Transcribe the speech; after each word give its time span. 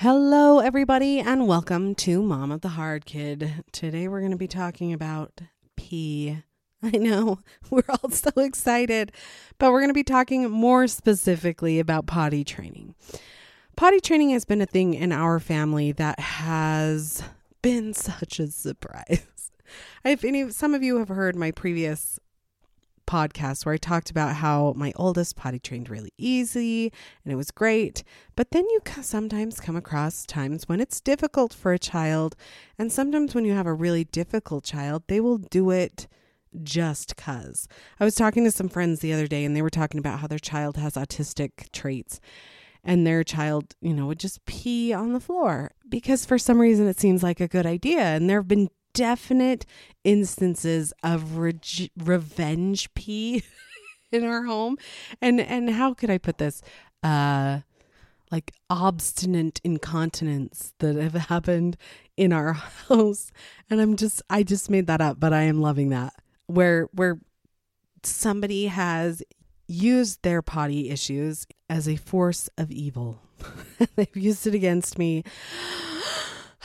Hello, 0.00 0.60
everybody, 0.60 1.18
and 1.18 1.48
welcome 1.48 1.92
to 1.96 2.22
Mom 2.22 2.52
of 2.52 2.60
the 2.60 2.68
Hard 2.68 3.04
Kid. 3.04 3.64
Today 3.72 4.06
we're 4.06 4.20
going 4.20 4.30
to 4.30 4.36
be 4.36 4.46
talking 4.46 4.92
about 4.92 5.40
pee. 5.74 6.38
I 6.84 6.90
know 6.90 7.40
we're 7.70 7.82
all 7.88 8.08
so 8.08 8.30
excited, 8.36 9.10
but 9.58 9.72
we're 9.72 9.80
going 9.80 9.90
to 9.90 9.94
be 9.94 10.04
talking 10.04 10.48
more 10.48 10.86
specifically 10.86 11.80
about 11.80 12.06
potty 12.06 12.44
training. 12.44 12.94
Potty 13.74 13.98
training 13.98 14.30
has 14.30 14.44
been 14.44 14.60
a 14.60 14.66
thing 14.66 14.94
in 14.94 15.10
our 15.10 15.40
family 15.40 15.90
that 15.90 16.20
has 16.20 17.24
been 17.60 17.92
such 17.92 18.38
a 18.38 18.52
surprise. 18.52 19.50
If 20.04 20.22
any, 20.22 20.48
some 20.50 20.74
of 20.74 20.82
you 20.84 20.98
have 20.98 21.08
heard 21.08 21.34
my 21.34 21.50
previous 21.50 22.20
podcast 23.08 23.64
where 23.64 23.74
I 23.74 23.78
talked 23.78 24.10
about 24.10 24.36
how 24.36 24.74
my 24.76 24.92
oldest 24.96 25.34
potty 25.34 25.58
trained 25.58 25.88
really 25.88 26.12
easy 26.18 26.92
and 27.24 27.32
it 27.32 27.36
was 27.36 27.50
great. 27.50 28.04
But 28.36 28.50
then 28.50 28.64
you 28.68 28.80
sometimes 29.00 29.60
come 29.60 29.76
across 29.76 30.26
times 30.26 30.68
when 30.68 30.80
it's 30.80 31.00
difficult 31.00 31.52
for 31.54 31.72
a 31.72 31.78
child. 31.78 32.36
And 32.78 32.92
sometimes 32.92 33.34
when 33.34 33.44
you 33.44 33.54
have 33.54 33.66
a 33.66 33.72
really 33.72 34.04
difficult 34.04 34.64
child, 34.64 35.04
they 35.08 35.20
will 35.20 35.38
do 35.38 35.70
it 35.70 36.06
just 36.62 37.16
cuz. 37.16 37.66
I 37.98 38.04
was 38.04 38.14
talking 38.14 38.44
to 38.44 38.50
some 38.50 38.68
friends 38.68 39.00
the 39.00 39.12
other 39.12 39.26
day 39.26 39.44
and 39.44 39.56
they 39.56 39.62
were 39.62 39.70
talking 39.70 39.98
about 39.98 40.20
how 40.20 40.26
their 40.26 40.38
child 40.38 40.76
has 40.76 40.94
autistic 40.94 41.72
traits 41.72 42.20
and 42.84 43.06
their 43.06 43.24
child, 43.24 43.74
you 43.80 43.92
know, 43.92 44.06
would 44.06 44.20
just 44.20 44.44
pee 44.46 44.92
on 44.92 45.12
the 45.12 45.20
floor 45.20 45.72
because 45.88 46.24
for 46.24 46.38
some 46.38 46.60
reason 46.60 46.86
it 46.86 47.00
seems 47.00 47.22
like 47.22 47.40
a 47.40 47.48
good 47.48 47.66
idea. 47.66 48.00
And 48.00 48.28
there 48.28 48.38
have 48.38 48.48
been 48.48 48.70
definite 48.98 49.64
instances 50.02 50.92
of 51.04 51.38
re- 51.38 51.90
revenge 51.96 52.92
pee 52.94 53.44
in 54.12 54.24
our 54.24 54.42
home. 54.42 54.76
And 55.22 55.40
and 55.40 55.70
how 55.70 55.94
could 55.94 56.10
I 56.10 56.18
put 56.18 56.38
this? 56.38 56.62
Uh 57.02 57.60
like 58.32 58.52
obstinate 58.68 59.60
incontinence 59.64 60.74
that 60.80 60.96
have 60.96 61.14
happened 61.14 61.76
in 62.16 62.32
our 62.32 62.52
house. 62.88 63.30
And 63.70 63.80
I'm 63.80 63.94
just 63.94 64.20
I 64.28 64.42
just 64.42 64.68
made 64.68 64.88
that 64.88 65.00
up, 65.00 65.20
but 65.20 65.32
I 65.32 65.42
am 65.42 65.60
loving 65.60 65.90
that. 65.90 66.12
Where 66.46 66.88
where 66.92 67.20
somebody 68.02 68.66
has 68.66 69.22
used 69.68 70.22
their 70.22 70.42
potty 70.42 70.90
issues 70.90 71.46
as 71.70 71.88
a 71.88 71.94
force 71.94 72.50
of 72.58 72.72
evil. 72.72 73.20
They've 73.94 74.16
used 74.16 74.44
it 74.48 74.54
against 74.54 74.98
me. 74.98 75.22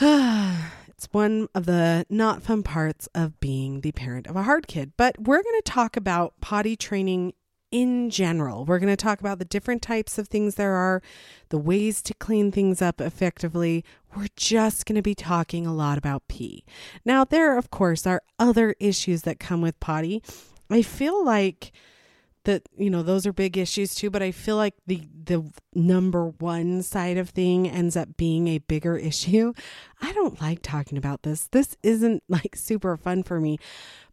One 1.11 1.47
of 1.53 1.65
the 1.65 2.05
not 2.09 2.43
fun 2.43 2.63
parts 2.63 3.07
of 3.13 3.39
being 3.39 3.81
the 3.81 3.91
parent 3.91 4.27
of 4.27 4.35
a 4.35 4.43
hard 4.43 4.67
kid. 4.67 4.93
But 4.97 5.19
we're 5.19 5.43
going 5.43 5.61
to 5.61 5.71
talk 5.71 5.97
about 5.97 6.39
potty 6.41 6.75
training 6.75 7.33
in 7.73 8.11
general. 8.11 8.65
We're 8.65 8.77
going 8.77 8.95
to 8.95 9.03
talk 9.03 9.19
about 9.19 9.39
the 9.39 9.45
different 9.45 9.81
types 9.81 10.19
of 10.19 10.27
things 10.27 10.55
there 10.55 10.73
are, 10.73 11.01
the 11.49 11.57
ways 11.57 12.03
to 12.03 12.13
clean 12.13 12.51
things 12.51 12.83
up 12.83 13.01
effectively. 13.01 13.83
We're 14.15 14.27
just 14.35 14.85
going 14.85 14.95
to 14.95 15.01
be 15.01 15.15
talking 15.15 15.65
a 15.65 15.73
lot 15.73 15.97
about 15.97 16.27
pee. 16.27 16.63
Now, 17.03 17.25
there, 17.25 17.57
of 17.57 17.71
course, 17.71 18.05
are 18.05 18.21
other 18.37 18.75
issues 18.79 19.23
that 19.23 19.39
come 19.39 19.61
with 19.61 19.79
potty. 19.79 20.21
I 20.69 20.83
feel 20.83 21.25
like 21.25 21.71
that 22.45 22.63
you 22.77 22.89
know 22.89 23.03
those 23.03 23.25
are 23.25 23.33
big 23.33 23.57
issues 23.57 23.95
too 23.95 24.09
but 24.09 24.21
i 24.21 24.31
feel 24.31 24.57
like 24.57 24.75
the 24.85 25.01
the 25.25 25.43
number 25.73 26.27
one 26.27 26.81
side 26.81 27.17
of 27.17 27.29
thing 27.29 27.69
ends 27.69 27.95
up 27.95 28.17
being 28.17 28.49
a 28.49 28.57
bigger 28.57 28.97
issue. 28.97 29.53
I 30.01 30.11
don't 30.11 30.41
like 30.41 30.61
talking 30.61 30.97
about 30.97 31.23
this. 31.23 31.47
This 31.47 31.77
isn't 31.81 32.23
like 32.29 32.55
super 32.55 32.97
fun 32.97 33.23
for 33.23 33.39
me 33.39 33.59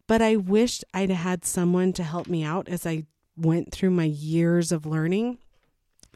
but 0.07 0.21
i 0.21 0.35
wished 0.35 0.83
i'd 0.93 1.09
had 1.09 1.45
someone 1.45 1.93
to 1.93 2.03
help 2.03 2.27
me 2.27 2.43
out 2.43 2.67
as 2.67 2.85
i 2.85 3.05
went 3.37 3.71
through 3.71 3.89
my 3.89 4.03
years 4.03 4.71
of 4.71 4.85
learning. 4.85 5.37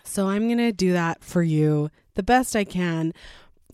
So 0.03 0.27
i'm 0.27 0.47
going 0.47 0.57
to 0.57 0.71
do 0.71 0.91
that 0.93 1.23
for 1.23 1.43
you 1.43 1.89
the 2.15 2.23
best 2.23 2.55
i 2.55 2.63
can. 2.63 3.13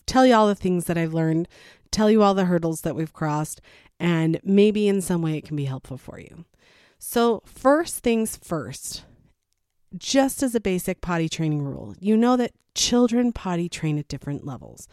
Tell 0.06 0.26
you 0.26 0.34
all 0.34 0.46
the 0.48 0.54
things 0.54 0.84
that 0.86 0.98
i've 0.98 1.14
learned 1.14 1.48
tell 1.90 2.10
you 2.10 2.22
all 2.22 2.34
the 2.34 2.46
hurdles 2.46 2.80
that 2.82 2.96
we've 2.96 3.12
crossed 3.12 3.60
and 4.00 4.40
maybe 4.42 4.88
in 4.88 5.00
some 5.00 5.22
way 5.22 5.36
it 5.36 5.44
can 5.44 5.56
be 5.56 5.66
helpful 5.66 5.96
for 5.96 6.18
you 6.18 6.44
so, 7.04 7.42
first 7.44 8.04
things 8.04 8.36
first, 8.36 9.02
just 9.98 10.40
as 10.40 10.54
a 10.54 10.60
basic 10.60 11.00
potty 11.00 11.28
training 11.28 11.62
rule, 11.62 11.96
you 11.98 12.16
know 12.16 12.36
that 12.36 12.52
children 12.76 13.32
potty 13.32 13.68
train 13.68 13.98
at 13.98 14.06
different 14.06 14.46
levels. 14.46 14.86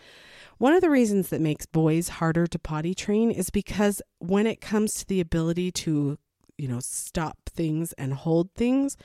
One 0.57 0.73
of 0.73 0.81
the 0.81 0.89
reasons 0.89 1.29
that 1.29 1.39
makes 1.39 1.67
boys 1.67 2.09
harder 2.09 2.47
to 2.47 2.57
potty 2.57 2.95
train 2.95 3.29
is 3.29 3.51
because 3.51 4.01
when 4.17 4.47
it 4.47 4.59
comes 4.59 4.95
to 4.95 5.07
the 5.07 5.21
ability 5.21 5.71
to, 5.73 6.17
you 6.57 6.67
know, 6.67 6.79
stop 6.79 7.37
things 7.47 7.93
and 7.93 8.15
hold 8.15 8.55
things, 8.55 8.97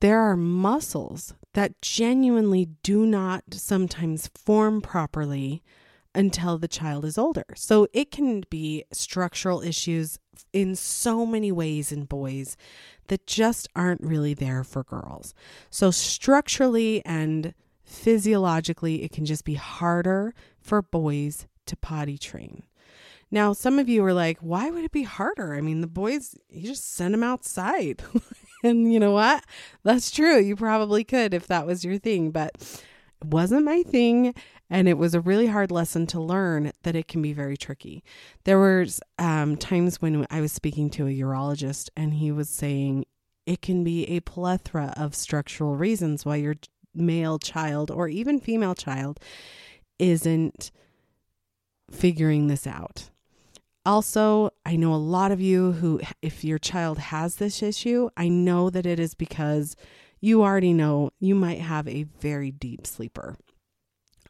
there 0.00 0.18
are 0.18 0.36
muscles 0.36 1.34
that 1.54 1.80
genuinely 1.80 2.66
do 2.82 3.06
not 3.06 3.44
sometimes 3.52 4.28
form 4.34 4.80
properly 4.80 5.62
until 6.16 6.58
the 6.58 6.66
child 6.66 7.04
is 7.04 7.16
older. 7.16 7.44
So 7.54 7.86
it 7.92 8.10
can 8.10 8.42
be 8.50 8.82
structural 8.92 9.62
issues 9.62 10.18
in 10.52 10.74
so 10.74 11.26
many 11.26 11.52
ways 11.52 11.92
in 11.92 12.04
boys 12.04 12.56
that 13.08 13.26
just 13.26 13.68
aren't 13.74 14.02
really 14.02 14.34
there 14.34 14.64
for 14.64 14.84
girls. 14.84 15.34
So 15.70 15.90
structurally 15.90 17.02
and 17.04 17.54
physiologically, 17.84 19.02
it 19.02 19.12
can 19.12 19.24
just 19.24 19.44
be 19.44 19.54
harder 19.54 20.34
for 20.60 20.82
boys 20.82 21.46
to 21.66 21.76
potty 21.76 22.18
train. 22.18 22.64
Now, 23.30 23.52
some 23.52 23.78
of 23.78 23.88
you 23.88 24.04
are 24.04 24.14
like, 24.14 24.38
why 24.40 24.70
would 24.70 24.84
it 24.84 24.92
be 24.92 25.02
harder? 25.02 25.54
I 25.54 25.60
mean, 25.60 25.80
the 25.80 25.86
boys, 25.86 26.34
you 26.48 26.66
just 26.66 26.94
send 26.94 27.12
them 27.12 27.22
outside. 27.22 28.02
and 28.64 28.92
you 28.92 28.98
know 28.98 29.12
what? 29.12 29.44
That's 29.82 30.10
true. 30.10 30.38
You 30.38 30.56
probably 30.56 31.04
could 31.04 31.34
if 31.34 31.46
that 31.48 31.66
was 31.66 31.84
your 31.84 31.98
thing, 31.98 32.30
but 32.30 32.52
it 32.56 33.26
wasn't 33.26 33.64
my 33.64 33.82
thing. 33.82 34.34
And 34.70 34.88
it 34.88 34.98
was 34.98 35.14
a 35.14 35.20
really 35.20 35.46
hard 35.46 35.70
lesson 35.70 36.06
to 36.08 36.20
learn 36.20 36.72
that 36.82 36.94
it 36.94 37.08
can 37.08 37.22
be 37.22 37.32
very 37.32 37.56
tricky. 37.56 38.04
There 38.44 38.58
was 38.58 39.00
um, 39.18 39.56
times 39.56 40.02
when 40.02 40.26
I 40.30 40.40
was 40.40 40.52
speaking 40.52 40.90
to 40.90 41.06
a 41.06 41.10
urologist 41.10 41.88
and 41.96 42.14
he 42.14 42.30
was 42.30 42.50
saying 42.50 43.06
it 43.46 43.62
can 43.62 43.82
be 43.82 44.04
a 44.04 44.20
plethora 44.20 44.92
of 44.96 45.14
structural 45.14 45.74
reasons 45.74 46.26
why 46.26 46.36
your 46.36 46.56
male 46.94 47.38
child 47.38 47.90
or 47.90 48.08
even 48.08 48.40
female 48.40 48.74
child 48.74 49.18
isn't 49.98 50.70
figuring 51.90 52.48
this 52.48 52.66
out. 52.66 53.10
Also, 53.86 54.50
I 54.66 54.76
know 54.76 54.92
a 54.92 54.96
lot 54.96 55.32
of 55.32 55.40
you 55.40 55.72
who, 55.72 56.00
if 56.20 56.44
your 56.44 56.58
child 56.58 56.98
has 56.98 57.36
this 57.36 57.62
issue, 57.62 58.10
I 58.18 58.28
know 58.28 58.68
that 58.68 58.84
it 58.84 59.00
is 59.00 59.14
because 59.14 59.76
you 60.20 60.42
already 60.42 60.74
know 60.74 61.10
you 61.20 61.34
might 61.34 61.60
have 61.60 61.88
a 61.88 62.02
very 62.02 62.50
deep 62.50 62.86
sleeper. 62.86 63.38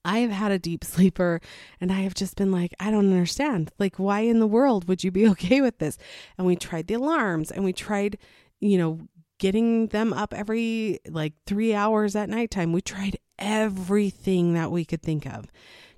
I 0.08 0.20
have 0.20 0.30
had 0.30 0.50
a 0.50 0.58
deep 0.58 0.84
sleeper 0.94 1.40
and 1.80 1.92
I 1.92 2.00
have 2.00 2.14
just 2.14 2.36
been 2.36 2.50
like, 2.50 2.74
I 2.80 2.90
don't 2.90 3.10
understand. 3.12 3.70
Like, 3.78 3.96
why 3.96 4.20
in 4.20 4.40
the 4.40 4.46
world 4.46 4.88
would 4.88 5.04
you 5.04 5.10
be 5.10 5.28
okay 5.32 5.60
with 5.60 5.78
this? 5.78 5.98
And 6.36 6.46
we 6.46 6.56
tried 6.56 6.86
the 6.86 6.94
alarms 6.94 7.50
and 7.50 7.62
we 7.64 7.72
tried, 7.72 8.18
you 8.58 8.78
know, 8.78 9.00
getting 9.38 9.88
them 9.88 10.12
up 10.12 10.34
every 10.34 10.98
like 11.08 11.34
three 11.46 11.74
hours 11.74 12.16
at 12.16 12.28
nighttime. 12.28 12.72
We 12.72 12.80
tried 12.80 13.18
everything 13.38 14.54
that 14.54 14.72
we 14.72 14.84
could 14.84 15.02
think 15.02 15.26
of 15.26 15.46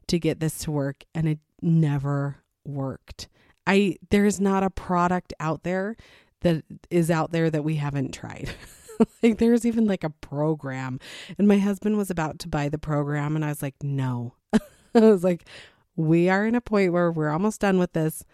to 0.08 0.18
get 0.18 0.40
this 0.40 0.58
to 0.58 0.70
work 0.70 1.04
and 1.14 1.26
it 1.28 1.38
never 1.62 2.38
worked. 2.64 3.28
I, 3.66 3.96
there's 4.10 4.40
not 4.40 4.62
a 4.62 4.70
product 4.70 5.32
out 5.38 5.62
there 5.62 5.96
that 6.40 6.64
is 6.90 7.10
out 7.10 7.30
there 7.30 7.48
that 7.48 7.62
we 7.62 7.76
haven't 7.76 8.12
tried. 8.12 8.50
like 9.22 9.38
there's 9.38 9.64
even 9.66 9.86
like 9.86 10.04
a 10.04 10.10
program. 10.10 10.98
And 11.38 11.48
my 11.48 11.58
husband 11.58 11.96
was 11.96 12.10
about 12.10 12.38
to 12.40 12.48
buy 12.48 12.68
the 12.68 12.78
program 12.78 13.36
and 13.36 13.44
I 13.44 13.48
was 13.48 13.62
like, 13.62 13.76
"No." 13.82 14.34
I 14.52 15.00
was 15.00 15.24
like, 15.24 15.44
"We 15.96 16.28
are 16.28 16.46
in 16.46 16.54
a 16.54 16.60
point 16.60 16.92
where 16.92 17.10
we're 17.10 17.30
almost 17.30 17.60
done 17.60 17.78
with 17.78 17.92
this. 17.92 18.24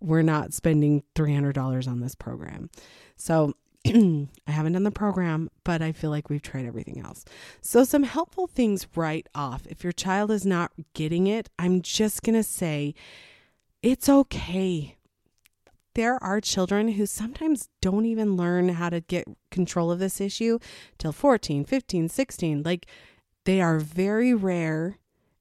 We're 0.00 0.22
not 0.22 0.52
spending 0.52 1.02
$300 1.14 1.88
on 1.88 2.00
this 2.00 2.14
program." 2.14 2.70
So, 3.16 3.54
I 3.86 4.28
haven't 4.46 4.72
done 4.72 4.84
the 4.84 4.90
program, 4.90 5.50
but 5.62 5.82
I 5.82 5.92
feel 5.92 6.10
like 6.10 6.30
we've 6.30 6.42
tried 6.42 6.66
everything 6.66 7.00
else. 7.04 7.24
So, 7.60 7.84
some 7.84 8.04
helpful 8.04 8.46
things 8.46 8.86
right 8.96 9.28
off. 9.34 9.66
If 9.68 9.84
your 9.84 9.92
child 9.92 10.30
is 10.30 10.46
not 10.46 10.72
getting 10.94 11.26
it, 11.26 11.50
I'm 11.58 11.82
just 11.82 12.22
going 12.22 12.34
to 12.34 12.42
say 12.42 12.94
it's 13.82 14.08
okay 14.08 14.96
there 15.94 16.22
are 16.22 16.40
children 16.40 16.88
who 16.88 17.06
sometimes 17.06 17.68
don't 17.80 18.04
even 18.04 18.36
learn 18.36 18.70
how 18.70 18.90
to 18.90 19.00
get 19.00 19.26
control 19.50 19.90
of 19.90 19.98
this 19.98 20.20
issue 20.20 20.58
till 20.98 21.12
14, 21.12 21.64
15, 21.64 22.08
16. 22.08 22.62
Like 22.62 22.86
they 23.44 23.60
are 23.60 23.78
very 23.78 24.34
rare, 24.34 24.98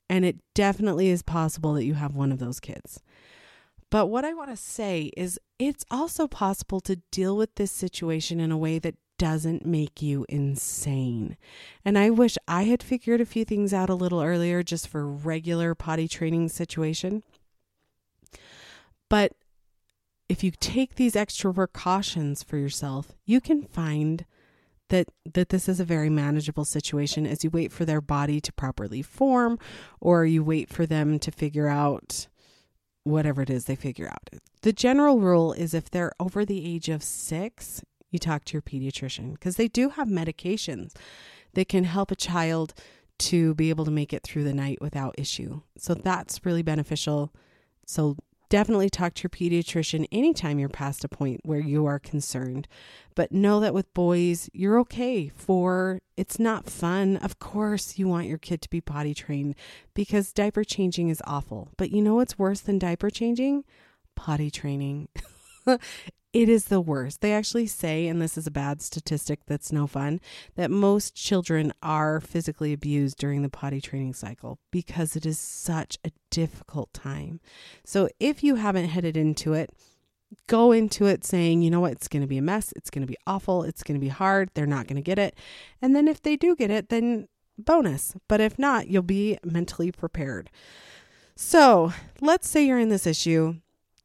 and 0.10 0.26
it 0.26 0.38
definitely 0.54 1.10
is 1.10 1.24
possible 1.24 1.74
that 1.74 1.86
you 1.86 1.96
have 1.96 2.16
one 2.16 2.32
of 2.32 2.40
those 2.40 2.60
kids. 2.60 3.02
But 3.90 4.08
what 4.08 4.26
I 4.26 4.34
want 4.34 4.50
to 4.50 4.58
say 4.58 5.12
is 5.16 5.40
it's 5.60 5.86
also 5.92 6.28
possible 6.28 6.80
to 6.82 6.96
deal 7.12 7.38
with 7.38 7.54
this 7.56 7.72
situation 7.72 8.40
in 8.40 8.52
a 8.52 8.58
way 8.58 8.80
that 8.80 8.96
doesn't 9.20 9.66
make 9.66 10.02
you 10.02 10.26
insane. 10.28 11.38
And 11.86 11.98
I 11.98 12.10
wish 12.10 12.36
I 12.48 12.64
had 12.64 12.82
figured 12.82 13.22
a 13.22 13.26
few 13.26 13.46
things 13.46 13.74
out 13.74 13.90
a 13.90 13.96
little 13.96 14.22
earlier 14.22 14.64
just 14.64 14.88
for 14.88 15.06
regular 15.06 15.76
potty 15.76 16.08
training 16.08 16.50
situation. 16.50 17.24
But 19.10 19.34
if 20.34 20.44
you 20.44 20.50
take 20.50 20.96
these 20.96 21.16
extra 21.16 21.54
precautions 21.54 22.42
for 22.42 22.58
yourself, 22.58 23.12
you 23.24 23.40
can 23.40 23.62
find 23.62 24.26
that 24.90 25.08
that 25.32 25.50
this 25.50 25.70
is 25.70 25.80
a 25.80 25.86
very 25.86 26.10
manageable 26.10 26.66
situation 26.66 27.28
as 27.28 27.44
you 27.44 27.52
wait 27.52 27.72
for 27.72 27.86
their 27.86 28.02
body 28.02 28.42
to 28.42 28.52
properly 28.54 29.04
form 29.04 29.60
or 30.02 30.26
you 30.26 30.44
wait 30.44 30.70
for 30.70 30.88
them 30.88 31.20
to 31.20 31.30
figure 31.30 31.68
out 31.68 32.28
whatever 33.04 33.44
it 33.44 33.52
is 33.52 33.66
they 33.66 33.76
figure 33.76 34.08
out. 34.08 34.32
The 34.64 34.74
general 34.74 35.20
rule 35.20 35.54
is 35.54 35.76
if 35.76 35.92
they're 35.92 36.14
over 36.20 36.44
the 36.46 36.66
age 36.66 36.90
of 36.90 37.04
6, 37.04 37.84
you 38.10 38.18
talk 38.18 38.44
to 38.46 38.54
your 38.54 38.64
pediatrician 38.64 39.34
because 39.34 39.58
they 39.58 39.68
do 39.68 39.90
have 39.90 40.08
medications 40.08 40.94
that 41.54 41.70
can 41.70 41.84
help 41.84 42.10
a 42.10 42.16
child 42.16 42.74
to 43.20 43.54
be 43.54 43.70
able 43.70 43.86
to 43.86 43.92
make 43.92 44.12
it 44.12 44.24
through 44.24 44.46
the 44.46 44.54
night 44.56 44.80
without 44.82 45.14
issue. 45.16 45.62
So 45.78 45.94
that's 45.94 46.44
really 46.44 46.64
beneficial. 46.64 47.32
So 47.86 48.18
definitely 48.54 48.88
talk 48.88 49.16
to 49.16 49.24
your 49.24 49.32
pediatrician 49.32 50.06
anytime 50.12 50.60
you're 50.60 50.70
past 50.70 51.04
a 51.04 51.10
point 51.10 51.42
where 51.44 51.60
you 51.60 51.88
are 51.88 51.98
concerned. 51.98 52.68
But 53.16 53.32
know 53.32 53.60
that 53.60 53.74
with 53.74 53.92
boys, 53.96 54.48
you're 54.54 54.80
okay 54.82 55.30
for 55.30 56.02
it's 56.18 56.38
not 56.38 56.70
fun. 56.70 57.18
Of 57.18 57.40
course, 57.40 57.98
you 57.98 58.08
want 58.08 58.28
your 58.28 58.38
kid 58.38 58.62
to 58.62 58.70
be 58.70 58.80
potty 58.80 59.16
trained 59.16 59.56
because 59.96 60.32
diaper 60.32 60.64
changing 60.64 61.10
is 61.10 61.20
awful. 61.26 61.72
But 61.78 61.90
you 61.90 62.04
know 62.04 62.14
what's 62.14 62.38
worse 62.38 62.60
than 62.60 62.78
diaper 62.78 63.10
changing? 63.10 63.64
Potty 64.16 64.52
training. 64.52 65.08
it 66.34 66.50
is 66.50 66.66
the 66.66 66.82
worst. 66.82 67.22
They 67.22 67.32
actually 67.32 67.68
say, 67.68 68.08
and 68.08 68.20
this 68.20 68.38
is 68.38 68.48
a 68.48 68.52
bad 68.52 68.82
statistic 68.82 69.42
that's 69.46 69.72
no 69.72 69.86
fun, 69.86 70.20
that 70.56 70.72
most 70.72 71.16
children 71.16 71.72
are 71.84 72.20
physically 72.20 72.74
abused 72.74 73.18
during 73.18 73.44
the 73.44 73.50
potty 73.50 73.80
training 73.80 74.16
cycle 74.16 74.58
because 74.72 75.16
it 75.16 75.28
is 75.28 75.38
such 75.38 76.00
a 76.04 76.12
difficult 76.32 76.92
time. 76.92 77.40
So 77.86 78.10
if 78.20 78.44
you 78.44 78.56
haven't 78.56 78.90
headed 78.90 79.16
into 79.16 79.54
it, 79.54 79.70
go 80.48 80.72
into 80.72 81.06
it 81.06 81.24
saying, 81.24 81.62
you 81.62 81.70
know 81.70 81.80
what, 81.80 81.92
it's 81.92 82.08
going 82.08 82.24
to 82.24 82.28
be 82.28 82.40
a 82.40 82.42
mess. 82.42 82.74
It's 82.76 82.90
going 82.90 83.04
to 83.04 83.12
be 83.12 83.18
awful. 83.28 83.62
It's 83.62 83.84
going 83.84 84.00
to 84.00 84.04
be 84.04 84.10
hard. 84.10 84.50
They're 84.56 84.66
not 84.66 84.88
going 84.88 84.96
to 84.96 85.04
get 85.04 85.20
it. 85.20 85.36
And 85.84 85.96
then 85.96 86.08
if 86.08 86.20
they 86.20 86.36
do 86.36 86.56
get 86.56 86.72
it, 86.72 86.90
then 86.90 87.28
bonus. 87.60 88.16
But 88.28 88.42
if 88.42 88.58
not, 88.58 88.88
you'll 88.88 89.04
be 89.04 89.38
mentally 89.44 89.92
prepared. 89.92 90.50
So 91.36 91.94
let's 92.22 92.50
say 92.50 92.66
you're 92.66 92.80
in 92.80 92.90
this 92.90 93.06
issue, 93.06 93.58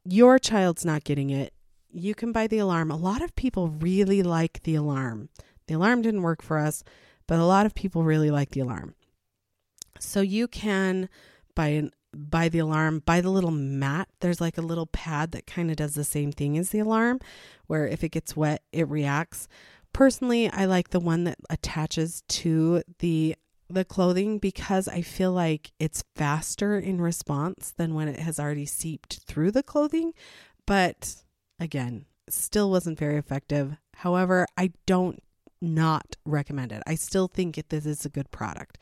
your 0.05 0.37
child's 0.37 0.85
not 0.85 1.03
getting 1.03 1.31
it 1.31 1.53
you 1.91 2.15
can 2.15 2.31
buy 2.31 2.47
the 2.47 2.59
alarm. 2.59 2.91
A 2.91 2.95
lot 2.95 3.21
of 3.21 3.35
people 3.35 3.69
really 3.69 4.23
like 4.23 4.63
the 4.63 4.75
alarm. 4.75 5.29
The 5.67 5.75
alarm 5.75 6.01
didn't 6.01 6.23
work 6.23 6.41
for 6.41 6.57
us, 6.57 6.83
but 7.27 7.39
a 7.39 7.45
lot 7.45 7.65
of 7.65 7.75
people 7.75 8.03
really 8.03 8.31
like 8.31 8.51
the 8.51 8.61
alarm. 8.61 8.95
So 9.99 10.21
you 10.21 10.47
can 10.47 11.09
buy 11.55 11.67
an 11.69 11.91
buy 12.11 12.49
the 12.49 12.59
alarm, 12.59 13.03
buy 13.05 13.21
the 13.21 13.29
little 13.29 13.51
mat. 13.51 14.07
There's 14.19 14.41
like 14.41 14.57
a 14.57 14.63
little 14.63 14.87
pad 14.87 15.31
that 15.31 15.45
kind 15.45 15.69
of 15.69 15.77
does 15.77 15.93
the 15.93 16.03
same 16.03 16.31
thing 16.31 16.57
as 16.57 16.69
the 16.71 16.79
alarm, 16.79 17.19
where 17.67 17.87
if 17.87 18.03
it 18.03 18.09
gets 18.09 18.35
wet, 18.35 18.63
it 18.71 18.87
reacts. 18.89 19.47
Personally, 19.93 20.49
I 20.49 20.65
like 20.65 20.89
the 20.89 20.99
one 20.99 21.23
that 21.25 21.37
attaches 21.49 22.23
to 22.29 22.83
the 22.99 23.35
the 23.71 23.85
clothing 23.85 24.39
because 24.39 24.87
I 24.87 25.01
feel 25.03 25.31
like 25.31 25.71
it's 25.79 26.03
faster 26.15 26.79
in 26.79 26.99
response 26.99 27.71
than 27.77 27.93
when 27.93 28.07
it 28.07 28.19
has 28.19 28.39
already 28.39 28.65
seeped 28.65 29.19
through 29.27 29.51
the 29.51 29.61
clothing. 29.61 30.13
But 30.65 31.17
Again, 31.59 32.05
still 32.29 32.69
wasn't 32.69 32.99
very 32.99 33.17
effective. 33.17 33.77
However, 33.95 34.45
I 34.57 34.71
don't 34.85 35.21
not 35.61 36.15
recommend 36.25 36.71
it. 36.71 36.83
I 36.87 36.95
still 36.95 37.27
think 37.27 37.61
this 37.69 37.85
is 37.85 38.05
a 38.05 38.09
good 38.09 38.31
product. 38.31 38.77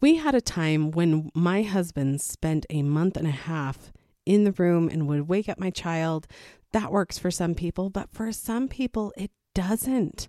We 0.00 0.16
had 0.16 0.34
a 0.34 0.40
time 0.40 0.90
when 0.90 1.30
my 1.34 1.62
husband 1.62 2.20
spent 2.20 2.66
a 2.70 2.82
month 2.82 3.16
and 3.16 3.26
a 3.26 3.30
half 3.30 3.92
in 4.24 4.44
the 4.44 4.52
room 4.52 4.88
and 4.88 5.06
would 5.06 5.28
wake 5.28 5.48
up 5.48 5.58
my 5.58 5.70
child. 5.70 6.26
That 6.72 6.90
works 6.90 7.18
for 7.18 7.30
some 7.30 7.54
people, 7.54 7.90
but 7.90 8.10
for 8.10 8.32
some 8.32 8.68
people, 8.68 9.12
it 9.16 9.30
doesn't. 9.54 10.28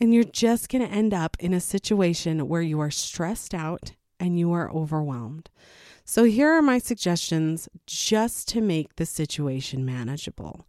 And 0.00 0.12
you're 0.12 0.24
just 0.24 0.68
going 0.68 0.86
to 0.86 0.92
end 0.92 1.14
up 1.14 1.36
in 1.38 1.54
a 1.54 1.60
situation 1.60 2.48
where 2.48 2.62
you 2.62 2.80
are 2.80 2.90
stressed 2.90 3.54
out 3.54 3.92
and 4.18 4.38
you 4.38 4.52
are 4.52 4.70
overwhelmed. 4.70 5.50
So, 6.08 6.22
here 6.22 6.52
are 6.52 6.62
my 6.62 6.78
suggestions 6.78 7.68
just 7.84 8.46
to 8.50 8.60
make 8.60 8.94
the 8.94 9.04
situation 9.04 9.84
manageable. 9.84 10.64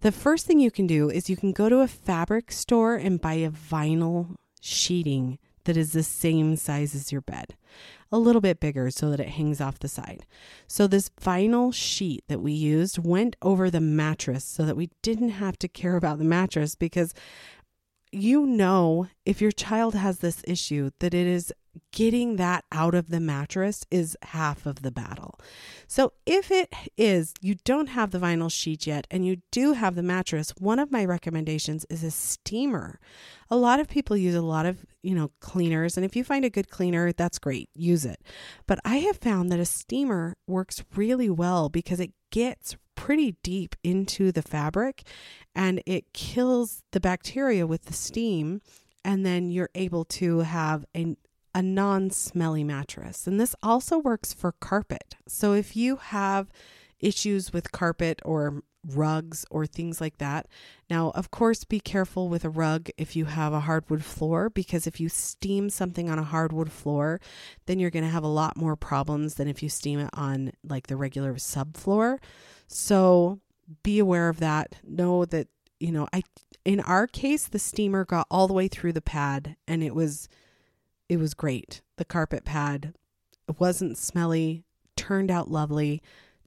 The 0.00 0.10
first 0.10 0.46
thing 0.46 0.58
you 0.58 0.70
can 0.70 0.86
do 0.86 1.10
is 1.10 1.28
you 1.28 1.36
can 1.36 1.52
go 1.52 1.68
to 1.68 1.80
a 1.80 1.86
fabric 1.86 2.50
store 2.50 2.94
and 2.94 3.20
buy 3.20 3.34
a 3.34 3.50
vinyl 3.50 4.36
sheeting 4.62 5.38
that 5.64 5.76
is 5.76 5.92
the 5.92 6.02
same 6.02 6.56
size 6.56 6.94
as 6.94 7.12
your 7.12 7.20
bed, 7.20 7.56
a 8.10 8.18
little 8.18 8.40
bit 8.40 8.58
bigger 8.58 8.90
so 8.90 9.10
that 9.10 9.20
it 9.20 9.28
hangs 9.28 9.60
off 9.60 9.78
the 9.78 9.86
side. 9.86 10.24
So, 10.66 10.86
this 10.86 11.10
vinyl 11.10 11.74
sheet 11.74 12.24
that 12.28 12.40
we 12.40 12.52
used 12.52 12.98
went 12.98 13.36
over 13.42 13.68
the 13.68 13.82
mattress 13.82 14.46
so 14.46 14.64
that 14.64 14.78
we 14.78 14.88
didn't 15.02 15.28
have 15.28 15.58
to 15.58 15.68
care 15.68 15.96
about 15.96 16.16
the 16.16 16.24
mattress 16.24 16.74
because 16.74 17.12
you 18.12 18.46
know 18.46 19.08
if 19.26 19.42
your 19.42 19.52
child 19.52 19.94
has 19.94 20.20
this 20.20 20.42
issue 20.48 20.90
that 21.00 21.12
it 21.12 21.26
is 21.26 21.52
getting 21.92 22.36
that 22.36 22.64
out 22.72 22.94
of 22.94 23.10
the 23.10 23.20
mattress 23.20 23.84
is 23.90 24.16
half 24.22 24.66
of 24.66 24.82
the 24.82 24.90
battle. 24.90 25.38
So, 25.86 26.12
if 26.26 26.50
it 26.50 26.72
is 26.96 27.34
you 27.40 27.56
don't 27.64 27.88
have 27.88 28.10
the 28.10 28.18
vinyl 28.18 28.50
sheet 28.50 28.86
yet 28.86 29.06
and 29.10 29.26
you 29.26 29.38
do 29.50 29.72
have 29.72 29.94
the 29.94 30.02
mattress, 30.02 30.52
one 30.58 30.78
of 30.78 30.90
my 30.90 31.04
recommendations 31.04 31.86
is 31.90 32.04
a 32.04 32.10
steamer. 32.10 32.98
A 33.50 33.56
lot 33.56 33.80
of 33.80 33.88
people 33.88 34.16
use 34.16 34.34
a 34.34 34.42
lot 34.42 34.66
of, 34.66 34.84
you 35.02 35.14
know, 35.14 35.30
cleaners 35.40 35.96
and 35.96 36.04
if 36.04 36.14
you 36.16 36.24
find 36.24 36.44
a 36.44 36.50
good 36.50 36.70
cleaner, 36.70 37.12
that's 37.12 37.38
great. 37.38 37.68
Use 37.74 38.04
it. 38.04 38.20
But 38.66 38.78
I 38.84 38.96
have 38.98 39.16
found 39.16 39.50
that 39.50 39.60
a 39.60 39.64
steamer 39.64 40.36
works 40.46 40.84
really 40.94 41.30
well 41.30 41.68
because 41.68 42.00
it 42.00 42.12
gets 42.30 42.76
pretty 42.94 43.36
deep 43.42 43.74
into 43.82 44.30
the 44.30 44.42
fabric 44.42 45.04
and 45.54 45.82
it 45.86 46.12
kills 46.12 46.82
the 46.92 47.00
bacteria 47.00 47.66
with 47.66 47.86
the 47.86 47.94
steam 47.94 48.60
and 49.04 49.24
then 49.24 49.50
you're 49.50 49.70
able 49.74 50.04
to 50.04 50.40
have 50.40 50.84
a, 50.94 51.16
a 51.54 51.62
non 51.62 52.10
smelly 52.10 52.64
mattress. 52.64 53.26
And 53.26 53.40
this 53.40 53.54
also 53.62 53.98
works 53.98 54.32
for 54.32 54.52
carpet. 54.52 55.14
So 55.26 55.52
if 55.52 55.76
you 55.76 55.96
have 55.96 56.50
issues 57.00 57.52
with 57.52 57.72
carpet 57.72 58.20
or 58.24 58.62
rugs 58.86 59.44
or 59.50 59.66
things 59.66 60.00
like 60.00 60.18
that. 60.18 60.46
Now, 60.88 61.10
of 61.10 61.30
course, 61.30 61.64
be 61.64 61.80
careful 61.80 62.28
with 62.28 62.44
a 62.44 62.50
rug 62.50 62.88
if 62.96 63.14
you 63.14 63.26
have 63.26 63.52
a 63.52 63.60
hardwood 63.60 64.04
floor 64.04 64.48
because 64.48 64.86
if 64.86 65.00
you 65.00 65.08
steam 65.08 65.70
something 65.70 66.08
on 66.08 66.18
a 66.18 66.24
hardwood 66.24 66.72
floor, 66.72 67.20
then 67.66 67.78
you're 67.78 67.90
going 67.90 68.04
to 68.04 68.10
have 68.10 68.24
a 68.24 68.28
lot 68.28 68.56
more 68.56 68.76
problems 68.76 69.34
than 69.34 69.48
if 69.48 69.62
you 69.62 69.68
steam 69.68 70.00
it 70.00 70.10
on 70.14 70.52
like 70.64 70.86
the 70.86 70.96
regular 70.96 71.34
subfloor. 71.34 72.18
So, 72.66 73.40
be 73.82 73.98
aware 73.98 74.28
of 74.28 74.40
that. 74.40 74.76
Know 74.82 75.24
that, 75.26 75.48
you 75.78 75.92
know, 75.92 76.08
I 76.12 76.22
in 76.64 76.80
our 76.80 77.06
case 77.06 77.46
the 77.46 77.58
steamer 77.58 78.04
got 78.04 78.26
all 78.30 78.46
the 78.46 78.54
way 78.54 78.68
through 78.68 78.92
the 78.92 79.00
pad 79.00 79.56
and 79.66 79.82
it 79.82 79.94
was 79.94 80.28
it 81.10 81.18
was 81.18 81.34
great. 81.34 81.82
The 81.96 82.04
carpet 82.04 82.44
pad 82.44 82.94
wasn't 83.58 83.98
smelly, 83.98 84.62
turned 84.96 85.28
out 85.28 85.50
lovely. 85.50 86.00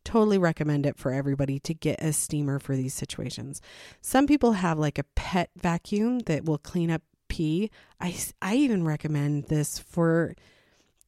Totally 0.05 0.37
recommend 0.37 0.85
it 0.85 0.97
for 0.97 1.11
everybody 1.11 1.59
to 1.59 1.73
get 1.73 2.01
a 2.01 2.13
steamer 2.13 2.59
for 2.59 2.75
these 2.75 2.93
situations. 2.93 3.61
Some 4.01 4.25
people 4.25 4.53
have 4.53 4.79
like 4.79 4.97
a 4.97 5.05
pet 5.15 5.49
vacuum 5.57 6.19
that 6.19 6.45
will 6.45 6.57
clean 6.57 6.89
up 6.89 7.01
pee. 7.27 7.71
I, 7.99 8.15
I 8.41 8.55
even 8.55 8.85
recommend 8.85 9.45
this 9.45 9.79
for 9.79 10.33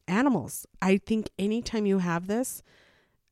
animals. 0.06 0.66
I 0.82 0.98
think 0.98 1.30
anytime 1.38 1.86
you 1.86 1.98
have 1.98 2.26
this, 2.26 2.62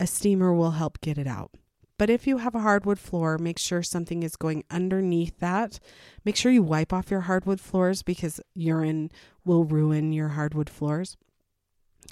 a 0.00 0.06
steamer 0.06 0.54
will 0.54 0.72
help 0.72 1.02
get 1.02 1.18
it 1.18 1.26
out. 1.26 1.50
But 1.98 2.10
if 2.10 2.26
you 2.26 2.38
have 2.38 2.54
a 2.54 2.60
hardwood 2.60 2.98
floor, 2.98 3.38
make 3.38 3.58
sure 3.58 3.82
something 3.82 4.22
is 4.22 4.36
going 4.36 4.64
underneath 4.70 5.38
that. 5.38 5.78
Make 6.24 6.36
sure 6.36 6.50
you 6.50 6.62
wipe 6.62 6.92
off 6.92 7.10
your 7.10 7.22
hardwood 7.22 7.60
floors 7.60 8.02
because 8.02 8.40
urine 8.54 9.10
will 9.44 9.64
ruin 9.64 10.12
your 10.12 10.30
hardwood 10.30 10.68
floors. 10.68 11.16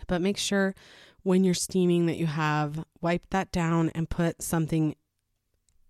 But 0.06 0.22
make 0.22 0.38
sure 0.38 0.74
when 1.24 1.44
you're 1.44 1.54
steaming 1.54 2.06
that 2.06 2.16
you 2.16 2.26
have 2.26 2.84
wiped 3.00 3.30
that 3.30 3.50
down 3.50 3.90
and 3.90 4.08
put 4.08 4.42
something 4.42 4.94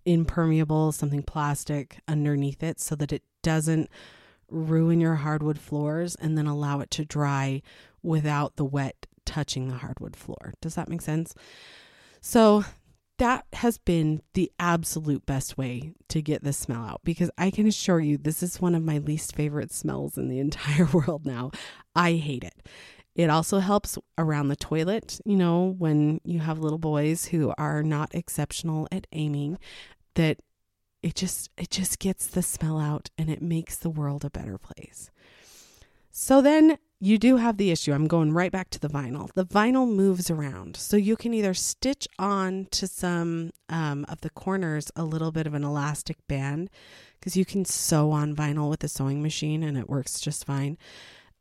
impermeable, 0.04 0.92
something 0.92 1.22
plastic 1.22 2.00
underneath 2.08 2.62
it 2.62 2.80
so 2.80 2.94
that 2.96 3.12
it 3.12 3.22
doesn't 3.42 3.90
ruin 4.50 5.00
your 5.00 5.16
hardwood 5.16 5.58
floors 5.58 6.14
and 6.16 6.36
then 6.36 6.46
allow 6.46 6.80
it 6.80 6.90
to 6.90 7.04
dry 7.04 7.62
without 8.02 8.56
the 8.56 8.64
wet 8.64 9.06
touching 9.24 9.68
the 9.68 9.76
hardwood 9.76 10.16
floor. 10.16 10.52
Does 10.60 10.74
that 10.74 10.88
make 10.88 11.02
sense? 11.02 11.34
So 12.20 12.64
that 13.18 13.46
has 13.52 13.78
been 13.78 14.22
the 14.34 14.50
absolute 14.58 15.26
best 15.26 15.56
way 15.56 15.92
to 16.08 16.22
get 16.22 16.42
the 16.42 16.52
smell 16.52 16.84
out 16.84 17.00
because 17.04 17.30
I 17.38 17.50
can 17.50 17.66
assure 17.66 18.00
you 18.00 18.18
this 18.18 18.42
is 18.42 18.60
one 18.60 18.74
of 18.74 18.82
my 18.82 18.98
least 18.98 19.34
favorite 19.34 19.72
smells 19.72 20.16
in 20.18 20.28
the 20.28 20.38
entire 20.46 20.86
world 20.86 21.26
now. 21.26 21.50
I 21.94 22.14
hate 22.14 22.44
it. 22.44 22.66
It 23.14 23.28
also 23.28 23.58
helps 23.58 23.98
around 24.16 24.48
the 24.48 24.56
toilet, 24.56 25.20
you 25.26 25.36
know, 25.36 25.74
when 25.78 26.20
you 26.24 26.40
have 26.40 26.58
little 26.58 26.78
boys 26.78 27.26
who 27.26 27.52
are 27.58 27.82
not 27.82 28.14
exceptional 28.14 28.88
at 28.90 29.06
aiming 29.12 29.58
that 30.14 30.38
it 31.02 31.14
just 31.14 31.50
it 31.58 31.68
just 31.68 31.98
gets 31.98 32.26
the 32.26 32.42
smell 32.42 32.78
out 32.78 33.10
and 33.18 33.28
it 33.28 33.42
makes 33.42 33.76
the 33.76 33.90
world 33.90 34.24
a 34.24 34.30
better 34.30 34.56
place. 34.56 35.10
So 36.10 36.40
then 36.40 36.78
you 37.02 37.18
do 37.18 37.36
have 37.36 37.56
the 37.56 37.72
issue. 37.72 37.92
I'm 37.92 38.06
going 38.06 38.32
right 38.32 38.52
back 38.52 38.70
to 38.70 38.78
the 38.78 38.88
vinyl. 38.88 39.28
The 39.34 39.44
vinyl 39.44 39.92
moves 39.92 40.30
around. 40.30 40.76
So 40.76 40.96
you 40.96 41.16
can 41.16 41.34
either 41.34 41.52
stitch 41.52 42.06
on 42.16 42.68
to 42.70 42.86
some 42.86 43.50
um, 43.68 44.06
of 44.08 44.20
the 44.20 44.30
corners 44.30 44.92
a 44.94 45.02
little 45.02 45.32
bit 45.32 45.48
of 45.48 45.54
an 45.54 45.64
elastic 45.64 46.16
band, 46.28 46.70
because 47.18 47.36
you 47.36 47.44
can 47.44 47.64
sew 47.64 48.12
on 48.12 48.36
vinyl 48.36 48.70
with 48.70 48.84
a 48.84 48.88
sewing 48.88 49.20
machine 49.20 49.64
and 49.64 49.76
it 49.76 49.90
works 49.90 50.20
just 50.20 50.46
fine. 50.46 50.78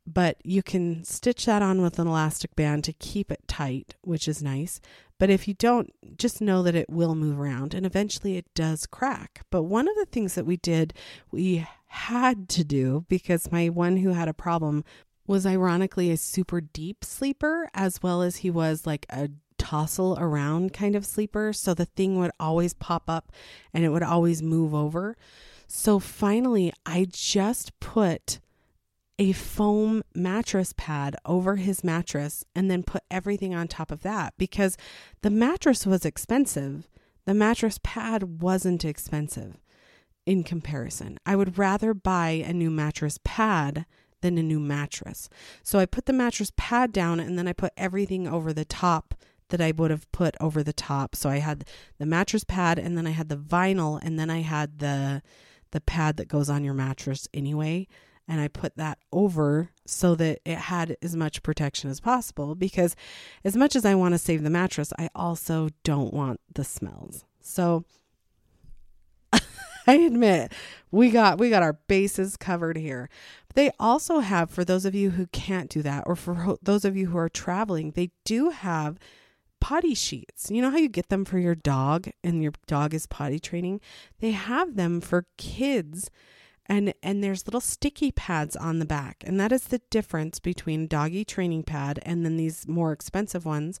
But 0.04 0.36
you 0.42 0.64
can 0.64 1.04
stitch 1.04 1.46
that 1.46 1.62
on 1.62 1.80
with 1.80 2.00
an 2.00 2.08
elastic 2.08 2.56
band 2.56 2.82
to 2.82 2.92
keep 2.94 3.30
it 3.30 3.46
tight, 3.46 3.94
which 4.02 4.26
is 4.26 4.42
nice. 4.42 4.80
But 5.16 5.30
if 5.30 5.46
you 5.46 5.54
don't, 5.54 5.92
just 6.18 6.40
know 6.40 6.64
that 6.64 6.74
it 6.74 6.90
will 6.90 7.14
move 7.14 7.38
around 7.38 7.72
and 7.72 7.86
eventually 7.86 8.36
it 8.36 8.52
does 8.56 8.84
crack. 8.84 9.42
But 9.52 9.62
one 9.62 9.86
of 9.88 9.94
the 9.94 10.06
things 10.06 10.34
that 10.34 10.44
we 10.44 10.56
did, 10.56 10.92
we 11.30 11.68
had 11.86 12.48
to 12.48 12.64
do 12.64 13.04
because 13.08 13.52
my 13.52 13.68
one 13.68 13.98
who 13.98 14.08
had 14.08 14.26
a 14.26 14.34
problem 14.34 14.82
was 15.32 15.46
ironically 15.46 16.10
a 16.10 16.16
super 16.18 16.60
deep 16.60 17.02
sleeper 17.02 17.66
as 17.72 18.02
well 18.02 18.20
as 18.20 18.36
he 18.36 18.50
was 18.50 18.86
like 18.86 19.06
a 19.08 19.30
tossle 19.56 20.20
around 20.20 20.74
kind 20.74 20.94
of 20.94 21.06
sleeper. 21.06 21.54
So 21.54 21.72
the 21.72 21.86
thing 21.86 22.18
would 22.18 22.32
always 22.38 22.74
pop 22.74 23.04
up 23.08 23.32
and 23.72 23.82
it 23.82 23.88
would 23.88 24.02
always 24.02 24.42
move 24.42 24.74
over. 24.74 25.16
So 25.66 25.98
finally, 25.98 26.70
I 26.84 27.06
just 27.10 27.80
put 27.80 28.40
a 29.18 29.32
foam 29.32 30.02
mattress 30.14 30.74
pad 30.76 31.16
over 31.24 31.56
his 31.56 31.82
mattress 31.82 32.44
and 32.54 32.70
then 32.70 32.82
put 32.82 33.02
everything 33.10 33.54
on 33.54 33.68
top 33.68 33.90
of 33.90 34.02
that 34.02 34.34
because 34.36 34.76
the 35.22 35.30
mattress 35.30 35.86
was 35.86 36.04
expensive. 36.04 36.90
The 37.24 37.32
mattress 37.32 37.80
pad 37.82 38.42
wasn't 38.42 38.84
expensive 38.84 39.62
in 40.26 40.44
comparison. 40.44 41.16
I 41.24 41.36
would 41.36 41.56
rather 41.56 41.94
buy 41.94 42.44
a 42.44 42.52
new 42.52 42.70
mattress 42.70 43.18
pad 43.24 43.86
than 44.22 44.38
a 44.38 44.42
new 44.42 44.58
mattress. 44.58 45.28
So 45.62 45.78
I 45.78 45.86
put 45.86 46.06
the 46.06 46.12
mattress 46.12 46.52
pad 46.56 46.92
down 46.92 47.20
and 47.20 47.38
then 47.38 47.46
I 47.46 47.52
put 47.52 47.72
everything 47.76 48.26
over 48.26 48.52
the 48.52 48.64
top 48.64 49.14
that 49.50 49.60
I 49.60 49.72
would 49.72 49.90
have 49.90 50.10
put 50.12 50.34
over 50.40 50.62
the 50.62 50.72
top. 50.72 51.14
So 51.14 51.28
I 51.28 51.38
had 51.38 51.66
the 51.98 52.06
mattress 52.06 52.44
pad 52.44 52.78
and 52.78 52.96
then 52.96 53.06
I 53.06 53.10
had 53.10 53.28
the 53.28 53.36
vinyl 53.36 54.00
and 54.02 54.18
then 54.18 54.30
I 54.30 54.40
had 54.40 54.78
the 54.78 55.22
the 55.72 55.80
pad 55.80 56.18
that 56.18 56.28
goes 56.28 56.50
on 56.50 56.64
your 56.64 56.74
mattress 56.74 57.26
anyway 57.32 57.88
and 58.28 58.40
I 58.40 58.48
put 58.48 58.76
that 58.76 58.98
over 59.10 59.70
so 59.86 60.14
that 60.14 60.40
it 60.44 60.58
had 60.58 60.96
as 61.02 61.16
much 61.16 61.42
protection 61.42 61.90
as 61.90 62.00
possible 62.00 62.54
because 62.54 62.94
as 63.44 63.56
much 63.56 63.74
as 63.74 63.84
I 63.84 63.94
want 63.94 64.12
to 64.14 64.18
save 64.18 64.42
the 64.42 64.50
mattress, 64.50 64.92
I 64.98 65.08
also 65.14 65.70
don't 65.82 66.14
want 66.14 66.40
the 66.54 66.64
smells. 66.64 67.24
So 67.40 67.84
I 69.86 69.94
admit 69.94 70.52
we 70.90 71.10
got 71.10 71.38
we 71.38 71.50
got 71.50 71.62
our 71.62 71.74
bases 71.74 72.36
covered 72.36 72.76
here. 72.76 73.08
They 73.54 73.70
also 73.78 74.20
have 74.20 74.50
for 74.50 74.64
those 74.64 74.84
of 74.84 74.94
you 74.94 75.10
who 75.10 75.26
can't 75.28 75.70
do 75.70 75.82
that 75.82 76.04
or 76.06 76.16
for 76.16 76.56
those 76.62 76.84
of 76.84 76.96
you 76.96 77.08
who 77.08 77.18
are 77.18 77.28
traveling, 77.28 77.92
they 77.92 78.10
do 78.24 78.50
have 78.50 78.98
potty 79.60 79.94
sheets. 79.94 80.50
You 80.50 80.62
know 80.62 80.70
how 80.70 80.78
you 80.78 80.88
get 80.88 81.08
them 81.08 81.24
for 81.24 81.38
your 81.38 81.54
dog 81.54 82.08
and 82.24 82.42
your 82.42 82.52
dog 82.66 82.94
is 82.94 83.06
potty 83.06 83.38
training? 83.38 83.80
They 84.20 84.32
have 84.32 84.76
them 84.76 85.00
for 85.00 85.26
kids 85.36 86.10
and 86.66 86.94
and 87.02 87.22
there's 87.22 87.46
little 87.46 87.60
sticky 87.60 88.12
pads 88.12 88.56
on 88.56 88.78
the 88.78 88.86
back. 88.86 89.24
And 89.26 89.38
that 89.40 89.52
is 89.52 89.64
the 89.64 89.82
difference 89.90 90.38
between 90.38 90.86
doggy 90.86 91.24
training 91.24 91.64
pad 91.64 91.98
and 92.02 92.24
then 92.24 92.36
these 92.36 92.68
more 92.68 92.92
expensive 92.92 93.44
ones 93.44 93.80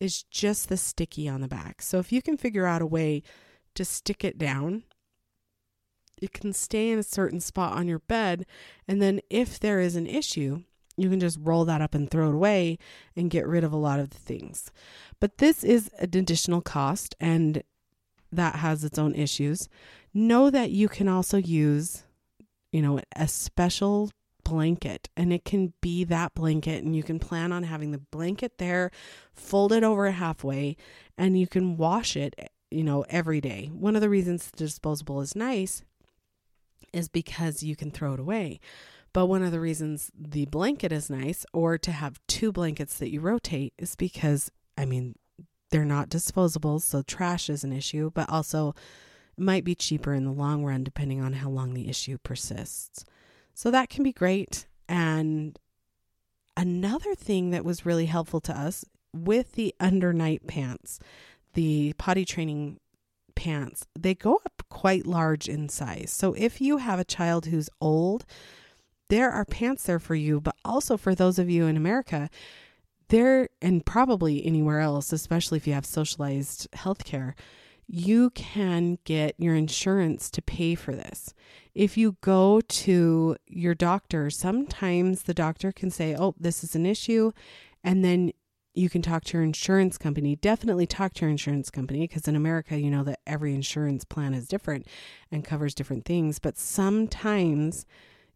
is 0.00 0.24
just 0.24 0.68
the 0.68 0.76
sticky 0.76 1.28
on 1.28 1.40
the 1.40 1.48
back. 1.48 1.82
So 1.82 1.98
if 1.98 2.12
you 2.12 2.20
can 2.22 2.36
figure 2.36 2.66
out 2.66 2.82
a 2.82 2.86
way 2.86 3.22
to 3.74 3.84
stick 3.84 4.24
it 4.24 4.38
down 4.38 4.84
it 6.24 6.32
can 6.32 6.52
stay 6.52 6.90
in 6.90 6.98
a 6.98 7.04
certain 7.04 7.40
spot 7.40 7.74
on 7.74 7.88
your 7.88 8.00
bed. 8.00 8.46
And 8.88 9.00
then 9.00 9.20
if 9.30 9.60
there 9.60 9.80
is 9.80 9.96
an 9.96 10.06
issue, 10.06 10.62
you 10.96 11.10
can 11.10 11.20
just 11.20 11.38
roll 11.40 11.64
that 11.64 11.80
up 11.80 11.94
and 11.94 12.10
throw 12.10 12.28
it 12.28 12.34
away 12.34 12.78
and 13.16 13.30
get 13.30 13.46
rid 13.46 13.64
of 13.64 13.72
a 13.72 13.76
lot 13.76 14.00
of 14.00 14.10
the 14.10 14.18
things. 14.18 14.70
But 15.20 15.38
this 15.38 15.64
is 15.64 15.90
an 15.98 16.10
additional 16.12 16.60
cost 16.60 17.14
and 17.20 17.62
that 18.30 18.56
has 18.56 18.84
its 18.84 18.98
own 18.98 19.14
issues. 19.14 19.68
Know 20.12 20.50
that 20.50 20.70
you 20.70 20.88
can 20.88 21.08
also 21.08 21.38
use, 21.38 22.04
you 22.72 22.82
know, 22.82 23.00
a 23.16 23.28
special 23.28 24.10
blanket 24.44 25.08
and 25.16 25.32
it 25.32 25.44
can 25.44 25.72
be 25.80 26.04
that 26.04 26.34
blanket 26.34 26.84
and 26.84 26.94
you 26.94 27.02
can 27.02 27.18
plan 27.18 27.50
on 27.50 27.62
having 27.62 27.90
the 27.90 27.98
blanket 27.98 28.58
there 28.58 28.90
folded 29.32 29.82
over 29.82 30.10
halfway 30.10 30.76
and 31.16 31.38
you 31.38 31.46
can 31.46 31.78
wash 31.78 32.14
it 32.14 32.34
you 32.70 32.84
know 32.84 33.06
every 33.08 33.40
day 33.40 33.70
one 33.72 33.96
of 33.96 34.02
the 34.02 34.08
reasons 34.10 34.50
the 34.50 34.58
disposable 34.58 35.22
is 35.22 35.34
nice 35.34 35.82
is 36.92 37.08
because 37.08 37.62
you 37.62 37.76
can 37.76 37.90
throw 37.90 38.14
it 38.14 38.20
away. 38.20 38.60
But 39.12 39.26
one 39.26 39.42
of 39.42 39.52
the 39.52 39.60
reasons 39.60 40.10
the 40.18 40.46
blanket 40.46 40.90
is 40.90 41.08
nice, 41.08 41.46
or 41.52 41.78
to 41.78 41.92
have 41.92 42.20
two 42.26 42.50
blankets 42.50 42.98
that 42.98 43.10
you 43.10 43.20
rotate, 43.20 43.72
is 43.78 43.94
because, 43.94 44.50
I 44.76 44.84
mean, 44.84 45.14
they're 45.70 45.84
not 45.84 46.08
disposable, 46.08 46.80
so 46.80 47.02
trash 47.02 47.48
is 47.48 47.64
an 47.64 47.72
issue, 47.72 48.10
but 48.14 48.28
also 48.28 48.74
it 49.36 49.42
might 49.42 49.64
be 49.64 49.74
cheaper 49.74 50.14
in 50.14 50.24
the 50.24 50.32
long 50.32 50.64
run 50.64 50.84
depending 50.84 51.20
on 51.20 51.32
how 51.32 51.48
long 51.48 51.74
the 51.74 51.88
issue 51.88 52.18
persists. 52.22 53.04
So 53.54 53.70
that 53.70 53.88
can 53.88 54.02
be 54.04 54.12
great. 54.12 54.66
And 54.88 55.58
another 56.56 57.14
thing 57.14 57.50
that 57.50 57.64
was 57.64 57.86
really 57.86 58.06
helpful 58.06 58.40
to 58.42 58.56
us 58.56 58.84
with 59.12 59.52
the 59.52 59.74
under 59.80 60.12
night 60.12 60.46
pants, 60.46 60.98
the 61.54 61.94
potty 61.98 62.24
training 62.24 62.78
pants, 63.34 63.86
they 63.98 64.14
go 64.14 64.40
up 64.44 64.62
quite 64.68 65.06
large 65.06 65.48
in 65.48 65.68
size. 65.68 66.10
So 66.10 66.34
if 66.34 66.60
you 66.60 66.78
have 66.78 66.98
a 66.98 67.04
child 67.04 67.46
who's 67.46 67.70
old, 67.80 68.24
there 69.08 69.30
are 69.30 69.44
pants 69.44 69.84
there 69.84 69.98
for 69.98 70.14
you, 70.14 70.40
but 70.40 70.56
also 70.64 70.96
for 70.96 71.14
those 71.14 71.38
of 71.38 71.50
you 71.50 71.66
in 71.66 71.76
America, 71.76 72.30
there 73.08 73.48
and 73.60 73.84
probably 73.84 74.44
anywhere 74.44 74.80
else, 74.80 75.12
especially 75.12 75.58
if 75.58 75.66
you 75.66 75.74
have 75.74 75.86
socialized 75.86 76.70
healthcare, 76.72 77.34
you 77.86 78.30
can 78.30 78.98
get 79.04 79.34
your 79.38 79.54
insurance 79.54 80.30
to 80.30 80.42
pay 80.42 80.74
for 80.74 80.94
this. 80.94 81.34
If 81.74 81.96
you 81.96 82.16
go 82.22 82.60
to 82.60 83.36
your 83.46 83.74
doctor, 83.74 84.30
sometimes 84.30 85.24
the 85.24 85.34
doctor 85.34 85.70
can 85.70 85.90
say, 85.90 86.16
Oh, 86.16 86.34
this 86.38 86.64
is 86.64 86.74
an 86.74 86.86
issue. 86.86 87.32
And 87.82 88.04
then 88.04 88.32
you 88.74 88.90
can 88.90 89.02
talk 89.02 89.24
to 89.24 89.34
your 89.34 89.42
insurance 89.44 89.96
company. 89.96 90.34
Definitely 90.34 90.86
talk 90.86 91.14
to 91.14 91.20
your 91.22 91.30
insurance 91.30 91.70
company 91.70 92.00
because 92.00 92.26
in 92.26 92.34
America, 92.34 92.78
you 92.78 92.90
know 92.90 93.04
that 93.04 93.20
every 93.26 93.54
insurance 93.54 94.04
plan 94.04 94.34
is 94.34 94.48
different 94.48 94.86
and 95.30 95.44
covers 95.44 95.74
different 95.74 96.04
things. 96.04 96.40
But 96.40 96.58
sometimes 96.58 97.86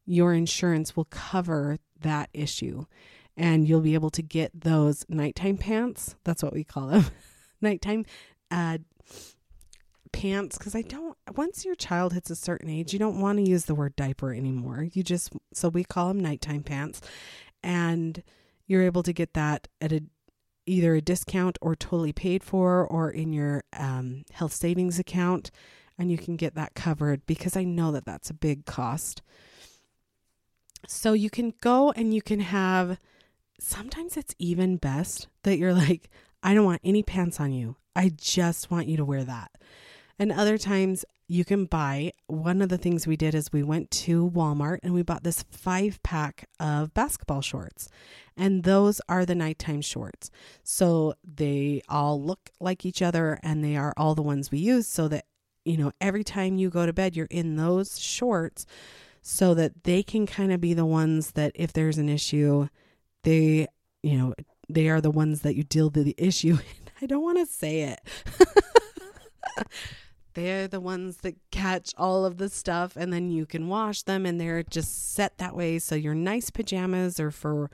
your 0.07 0.33
insurance 0.33 0.97
will 0.97 1.07
cover 1.07 1.79
that 2.01 2.31
issue 2.33 2.87
and 3.37 3.69
you'll 3.69 3.81
be 3.81 3.95
able 3.95 4.11
to 4.11 4.23
get 4.23 4.53
those 4.55 5.05
nighttime 5.09 5.57
pants. 5.57 6.17
That's 6.25 6.43
what 6.43 6.53
we 6.53 6.65
call 6.65 6.87
them 6.87 7.07
nighttime 7.61 8.05
uh, 8.51 8.79
pants. 10.13 10.57
Because 10.57 10.77
I 10.77 10.83
don't, 10.83 11.17
once 11.35 11.65
your 11.65 11.75
child 11.75 12.13
hits 12.13 12.31
a 12.31 12.37
certain 12.37 12.71
age, 12.71 12.93
you 12.93 13.01
don't 13.01 13.21
want 13.21 13.39
to 13.39 13.49
use 13.49 13.65
the 13.65 13.75
word 13.75 13.97
diaper 13.97 14.33
anymore. 14.33 14.87
You 14.93 15.03
just, 15.03 15.33
so 15.53 15.69
we 15.69 15.83
call 15.83 16.09
them 16.09 16.21
nighttime 16.21 16.63
pants. 16.63 17.01
And 17.63 18.23
you're 18.69 18.83
able 18.83 19.03
to 19.03 19.13
get 19.13 19.35
that 19.35 19.67
at 19.81 19.93
a 19.93 20.03
either 20.69 20.95
a 20.95 21.01
discount 21.01 21.59
or 21.61 21.75
totally 21.75 22.13
paid 22.13 22.45
for 22.45 22.87
or 22.87 23.11
in 23.11 23.33
your 23.33 23.65
um, 23.73 24.25
health 24.33 24.53
savings 24.53 24.99
account 24.99 25.51
and 25.99 26.11
you 26.11 26.19
can 26.19 26.37
get 26.37 26.55
that 26.55 26.75
covered 26.75 27.27
because 27.27 27.57
I 27.57 27.65
know 27.65 27.91
that 27.93 28.05
that's 28.05 28.31
a 28.31 28.35
big 28.35 28.67
cost. 28.67 29.21
So 30.87 31.13
you 31.13 31.29
can 31.29 31.55
go 31.61 31.91
and 31.93 32.15
you 32.15 32.23
can 32.23 32.41
have 32.41 32.99
sometimes 33.59 34.17
it's 34.17 34.35
even 34.39 34.77
best 34.77 35.27
that 35.43 35.59
you're 35.59 35.75
like, 35.75 36.09
I 36.43 36.55
don't 36.55 36.65
want 36.65 36.81
any 36.85 37.03
pants 37.03 37.41
on 37.41 37.53
you. 37.53 37.77
I 37.97 38.11
just 38.11 38.71
want 38.71 38.87
you 38.87 38.97
to 38.97 39.05
wear 39.05 39.25
that. 39.25 39.51
And 40.19 40.31
other 40.31 40.57
times 40.57 41.05
you 41.31 41.45
can 41.45 41.67
buy 41.67 42.13
one 42.27 42.63
of 42.63 42.71
the 42.71 42.79
things 42.79 43.07
we 43.07 43.17
did 43.17 43.35
is 43.35 43.53
we 43.53 43.63
went 43.63 43.91
to 43.91 44.31
Walmart 44.31 44.79
and 44.83 44.95
we 44.95 45.03
bought 45.03 45.25
this 45.25 45.45
five 45.51 46.03
pack 46.03 46.49
of 46.59 46.95
basketball 46.95 47.43
shorts. 47.43 47.89
And 48.35 48.65
those 48.65 49.03
are 49.11 49.27
the 49.27 49.35
nighttime 49.35 49.83
shorts. 49.83 50.31
So 50.65 51.15
they 51.23 51.83
all 51.87 52.21
look 52.23 52.51
like 52.61 52.87
each 52.87 53.03
other 53.03 53.39
and 53.43 53.63
they 53.63 53.77
are 53.77 53.93
all 53.99 54.15
the 54.15 54.23
ones 54.23 54.51
we 54.51 54.59
use 54.59 54.89
so 54.89 55.07
that, 55.09 55.27
you 55.67 55.77
know, 55.77 55.93
every 56.01 56.25
time 56.25 56.57
you 56.57 56.71
go 56.71 56.87
to 56.87 56.95
bed, 56.95 57.15
you're 57.15 57.27
in 57.31 57.57
those 57.57 58.01
shorts 58.01 58.65
so 59.21 59.53
that 59.53 59.85
they 59.85 60.03
can 60.03 60.27
kind 60.27 60.51
of 60.51 60.63
be 60.63 60.73
the 60.73 60.87
ones 60.87 61.33
that 61.33 61.53
if 61.55 61.75
there's 61.75 61.99
an 61.99 62.09
issue, 62.09 62.69
they, 63.25 63.67
you 64.03 64.17
know, 64.17 64.33
they 64.71 64.89
are 64.89 65.03
the 65.03 65.11
ones 65.11 65.43
that 65.43 65.57
you 65.57 65.63
deal 65.63 65.91
with 65.91 66.07
the 66.07 66.15
issue. 66.17 66.57
I 67.03 67.07
don't 67.07 67.23
want 67.23 67.39
to 67.39 67.45
say 67.45 67.83
it. 67.83 68.01
they're 70.39 70.69
the 70.69 70.81
ones 70.81 71.19
that 71.19 71.37
catch 71.51 71.93
all 71.99 72.25
of 72.25 72.39
the 72.39 72.49
stuff 72.49 72.97
and 72.97 73.13
then 73.13 73.31
you 73.31 73.45
can 73.45 73.67
wash 73.67 74.03
them 74.03 74.25
and 74.25 74.41
they're 74.41 74.63
just 74.63 75.13
set 75.15 75.37
that 75.39 75.57
way 75.57 75.79
so 75.79 75.95
your 75.95 76.15
nice 76.15 76.49
pajamas 76.51 77.19
are 77.19 77.33
for 77.33 77.71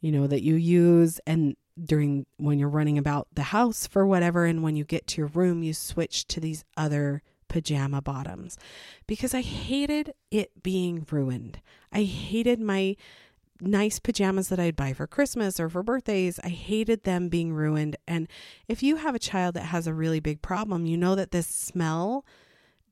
you 0.00 0.12
know 0.12 0.26
that 0.26 0.42
you 0.42 0.54
use 0.54 1.20
and 1.26 1.56
during 1.82 2.24
when 2.36 2.58
you're 2.58 2.68
running 2.68 2.98
about 2.98 3.26
the 3.32 3.42
house 3.42 3.86
for 3.86 4.06
whatever 4.06 4.44
and 4.44 4.62
when 4.62 4.76
you 4.76 4.84
get 4.84 5.08
to 5.08 5.20
your 5.20 5.26
room 5.28 5.62
you 5.64 5.74
switch 5.74 6.24
to 6.26 6.38
these 6.38 6.64
other 6.76 7.20
pajama 7.48 8.02
bottoms 8.02 8.58
because 9.06 9.32
I 9.32 9.40
hated 9.40 10.12
it 10.32 10.62
being 10.64 11.06
ruined. 11.08 11.60
I 11.92 12.02
hated 12.02 12.58
my 12.58 12.96
nice 13.66 13.98
pajamas 13.98 14.48
that 14.48 14.60
I'd 14.60 14.76
buy 14.76 14.92
for 14.92 15.06
Christmas 15.06 15.58
or 15.58 15.68
for 15.68 15.82
birthdays. 15.82 16.38
I 16.42 16.48
hated 16.48 17.04
them 17.04 17.28
being 17.28 17.52
ruined. 17.52 17.96
And 18.06 18.28
if 18.68 18.82
you 18.82 18.96
have 18.96 19.14
a 19.14 19.20
child 19.20 19.54
that 19.54 19.66
has 19.66 19.86
a 19.86 19.94
really 19.94 20.20
big 20.20 20.42
problem, 20.42 20.86
you 20.86 20.96
know 20.96 21.14
that 21.14 21.30
this 21.30 21.46
smell 21.46 22.24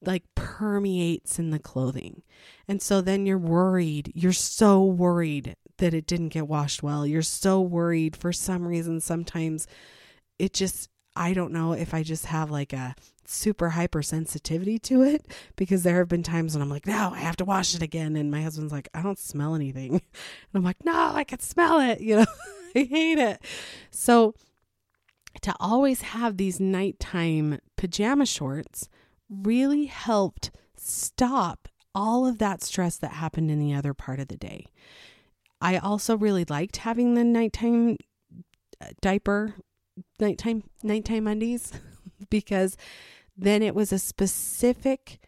like 0.05 0.25
permeates 0.35 1.39
in 1.39 1.51
the 1.51 1.59
clothing. 1.59 2.23
And 2.67 2.83
so 2.83 3.01
then 3.01 3.27
you're 3.27 3.39
worried. 3.39 4.13
You're 4.15 4.33
so 4.33 4.85
worried 4.85 5.57
that 5.79 5.95
it 5.95 6.07
didn't 6.07 6.31
get 6.31 6.49
washed 6.49 6.83
well. 6.83 7.07
You're 7.07 7.23
so 7.23 7.61
worried 7.61 8.17
for 8.17 8.33
some 8.33 8.67
reason. 8.67 9.01
Sometimes 9.01 9.67
it 10.39 10.53
just, 10.53 10.89
I 11.15 11.35
don't 11.35 11.53
know 11.53 11.73
if 11.73 11.95
I 11.95 12.03
just 12.03 12.27
have 12.27 12.51
like 12.51 12.73
a 12.73 12.95
super 13.33 13.71
hypersensitivity 13.71 14.81
to 14.83 15.03
it 15.03 15.27
because 15.57 15.83
there 15.83 15.99
have 15.99 16.09
been 16.09 16.23
times 16.23 16.55
when 16.55 16.63
I'm 16.63 16.71
like, 16.71 16.87
no, 16.87 17.11
I 17.13 17.19
have 17.19 17.37
to 17.37 17.45
wash 17.45 17.75
it 17.75 17.83
again. 17.83 18.17
And 18.17 18.31
my 18.31 18.43
husband's 18.43 18.73
like, 18.73 18.89
I 18.95 19.03
don't 19.03 19.19
smell 19.19 19.55
anything. 19.55 20.03
And 20.55 20.61
I'm 20.61 20.65
like, 20.65 20.85
no, 20.85 21.13
I 21.15 21.25
can 21.25 21.41
smell 21.41 21.81
it. 21.81 22.01
You 22.01 22.17
know, 22.17 22.27
I 22.77 22.85
hate 22.85 23.19
it. 23.19 23.43
So 23.91 24.35
to 25.41 25.55
always 25.59 26.03
have 26.03 26.37
these 26.37 26.61
nighttime 26.61 27.59
pajama 27.77 28.27
shorts 28.27 28.89
really 29.31 29.87
helped 29.87 30.51
stop 30.77 31.69
all 31.95 32.27
of 32.27 32.39
that 32.39 32.63
stress 32.63 32.97
that 32.99 33.13
happened 33.13 33.51
in 33.51 33.59
the 33.59 33.75
other 33.75 33.95
part 33.95 34.21
of 34.21 34.29
the 34.29 34.37
day. 34.37 34.67
I 35.61 35.79
also 35.79 36.17
really 36.17 36.45
liked 36.45 36.79
having 36.79 37.15
the 37.15 37.25
nighttime 37.25 37.97
uh, 38.81 38.89
diaper, 39.01 39.55
nighttime 40.19 40.65
nighttime 40.83 41.27
undies 41.27 41.73
because 42.31 42.77
then 43.37 43.63
it 43.63 43.75
was 43.75 43.93
a 43.93 43.99
specific 43.99 45.21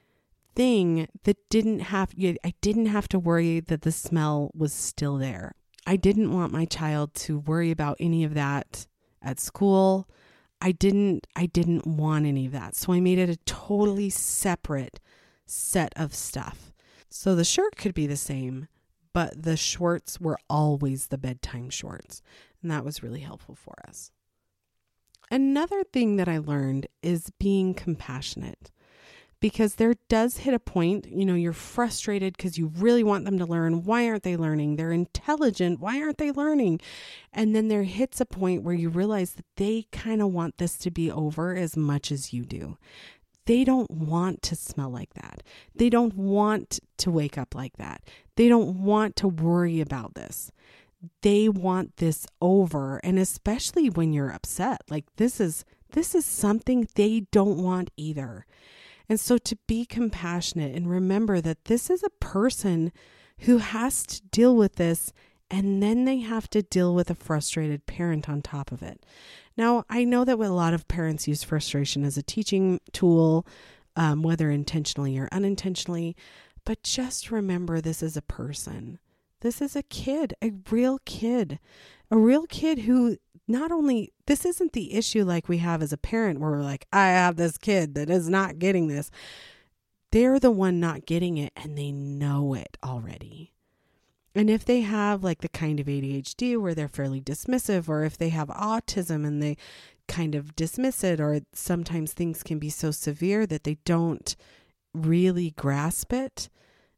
thing 0.54 1.08
that 1.24 1.36
didn't 1.48 1.80
have 1.80 2.14
I 2.18 2.54
didn't 2.60 2.86
have 2.86 3.08
to 3.08 3.18
worry 3.18 3.60
that 3.60 3.82
the 3.82 3.92
smell 3.92 4.50
was 4.54 4.72
still 4.72 5.16
there. 5.16 5.54
I 5.86 5.96
didn't 5.96 6.32
want 6.32 6.52
my 6.52 6.64
child 6.64 7.14
to 7.14 7.38
worry 7.38 7.70
about 7.70 7.96
any 8.00 8.24
of 8.24 8.34
that 8.34 8.86
at 9.20 9.40
school. 9.40 10.08
I 10.60 10.72
didn't 10.72 11.26
I 11.36 11.46
didn't 11.46 11.86
want 11.86 12.26
any 12.26 12.46
of 12.46 12.52
that. 12.52 12.76
So 12.76 12.92
I 12.92 13.00
made 13.00 13.18
it 13.18 13.28
a 13.28 13.36
totally 13.44 14.10
separate 14.10 15.00
set 15.46 15.92
of 15.96 16.14
stuff. 16.14 16.72
So 17.10 17.34
the 17.34 17.44
shirt 17.44 17.76
could 17.76 17.94
be 17.94 18.06
the 18.06 18.16
same, 18.16 18.68
but 19.12 19.42
the 19.42 19.56
shorts 19.56 20.20
were 20.20 20.38
always 20.48 21.06
the 21.06 21.18
bedtime 21.18 21.70
shorts. 21.70 22.22
And 22.62 22.70
that 22.70 22.84
was 22.84 23.02
really 23.02 23.20
helpful 23.20 23.54
for 23.54 23.74
us. 23.86 24.10
Another 25.30 25.84
thing 25.84 26.16
that 26.16 26.28
I 26.28 26.38
learned 26.38 26.86
is 27.02 27.30
being 27.38 27.74
compassionate 27.74 28.70
because 29.44 29.74
there 29.74 29.94
does 30.08 30.38
hit 30.38 30.54
a 30.54 30.58
point, 30.58 31.06
you 31.06 31.22
know, 31.24 31.34
you're 31.34 31.52
frustrated 31.52 32.34
because 32.34 32.56
you 32.56 32.72
really 32.78 33.04
want 33.04 33.26
them 33.26 33.38
to 33.38 33.44
learn. 33.44 33.84
Why 33.84 34.08
aren't 34.08 34.22
they 34.22 34.38
learning? 34.38 34.76
They're 34.76 34.90
intelligent. 34.90 35.80
Why 35.80 36.00
aren't 36.00 36.16
they 36.16 36.32
learning? 36.32 36.80
And 37.30 37.54
then 37.54 37.68
there 37.68 37.82
hits 37.82 38.22
a 38.22 38.24
point 38.24 38.62
where 38.62 38.74
you 38.74 38.88
realize 38.88 39.32
that 39.32 39.44
they 39.56 39.86
kind 39.92 40.22
of 40.22 40.32
want 40.32 40.56
this 40.56 40.78
to 40.78 40.90
be 40.90 41.10
over 41.10 41.54
as 41.54 41.76
much 41.76 42.10
as 42.10 42.32
you 42.32 42.46
do. 42.46 42.78
They 43.44 43.64
don't 43.64 43.90
want 43.90 44.40
to 44.42 44.56
smell 44.56 44.88
like 44.88 45.12
that. 45.12 45.42
They 45.74 45.90
don't 45.90 46.14
want 46.14 46.80
to 46.96 47.10
wake 47.10 47.36
up 47.36 47.54
like 47.54 47.76
that. 47.76 48.00
They 48.36 48.48
don't 48.48 48.82
want 48.82 49.16
to 49.16 49.28
worry 49.28 49.82
about 49.82 50.14
this. 50.14 50.50
They 51.22 51.48
want 51.48 51.96
this 51.96 52.26
over 52.40 52.98
and 52.98 53.18
especially 53.18 53.88
when 53.90 54.12
you're 54.12 54.32
upset. 54.32 54.82
Like 54.88 55.04
this 55.16 55.40
is 55.40 55.64
this 55.92 56.14
is 56.14 56.24
something 56.24 56.88
they 56.94 57.26
don't 57.30 57.62
want 57.62 57.90
either. 57.96 58.46
And 59.08 59.20
so 59.20 59.38
to 59.38 59.56
be 59.68 59.84
compassionate 59.84 60.74
and 60.74 60.88
remember 60.88 61.40
that 61.40 61.66
this 61.66 61.90
is 61.90 62.02
a 62.02 62.10
person 62.10 62.90
who 63.40 63.58
has 63.58 64.02
to 64.04 64.22
deal 64.30 64.56
with 64.56 64.76
this 64.76 65.12
and 65.50 65.82
then 65.82 66.04
they 66.04 66.18
have 66.18 66.48
to 66.50 66.62
deal 66.62 66.94
with 66.94 67.10
a 67.10 67.14
frustrated 67.14 67.86
parent 67.86 68.28
on 68.28 68.42
top 68.42 68.72
of 68.72 68.82
it. 68.82 69.04
Now, 69.56 69.84
I 69.88 70.04
know 70.04 70.24
that 70.24 70.38
a 70.38 70.48
lot 70.48 70.74
of 70.74 70.88
parents 70.88 71.28
use 71.28 71.44
frustration 71.44 72.04
as 72.04 72.16
a 72.16 72.22
teaching 72.22 72.80
tool, 72.92 73.46
um, 73.94 74.22
whether 74.22 74.50
intentionally 74.50 75.16
or 75.18 75.28
unintentionally, 75.30 76.16
but 76.64 76.82
just 76.82 77.30
remember 77.30 77.80
this 77.80 78.02
is 78.02 78.16
a 78.16 78.22
person. 78.22 78.98
This 79.44 79.60
is 79.60 79.76
a 79.76 79.82
kid, 79.82 80.32
a 80.40 80.52
real 80.70 81.00
kid, 81.04 81.58
a 82.10 82.16
real 82.16 82.46
kid 82.46 82.78
who 82.78 83.18
not 83.46 83.70
only 83.70 84.10
this 84.24 84.46
isn't 84.46 84.72
the 84.72 84.94
issue 84.94 85.22
like 85.22 85.50
we 85.50 85.58
have 85.58 85.82
as 85.82 85.92
a 85.92 85.98
parent 85.98 86.40
where 86.40 86.50
we're 86.50 86.62
like, 86.62 86.86
I 86.90 87.08
have 87.08 87.36
this 87.36 87.58
kid 87.58 87.94
that 87.94 88.08
is 88.08 88.26
not 88.26 88.58
getting 88.58 88.88
this. 88.88 89.10
They're 90.12 90.40
the 90.40 90.50
one 90.50 90.80
not 90.80 91.04
getting 91.04 91.36
it 91.36 91.52
and 91.54 91.76
they 91.76 91.92
know 91.92 92.54
it 92.54 92.78
already. 92.82 93.52
And 94.34 94.48
if 94.48 94.64
they 94.64 94.80
have 94.80 95.22
like 95.22 95.42
the 95.42 95.50
kind 95.50 95.78
of 95.78 95.88
ADHD 95.88 96.58
where 96.58 96.74
they're 96.74 96.88
fairly 96.88 97.20
dismissive, 97.20 97.86
or 97.86 98.02
if 98.02 98.16
they 98.16 98.30
have 98.30 98.48
autism 98.48 99.26
and 99.26 99.42
they 99.42 99.58
kind 100.08 100.34
of 100.34 100.56
dismiss 100.56 101.04
it, 101.04 101.20
or 101.20 101.42
sometimes 101.52 102.14
things 102.14 102.42
can 102.42 102.58
be 102.58 102.70
so 102.70 102.90
severe 102.90 103.46
that 103.46 103.64
they 103.64 103.76
don't 103.84 104.36
really 104.94 105.50
grasp 105.50 106.14
it, 106.14 106.48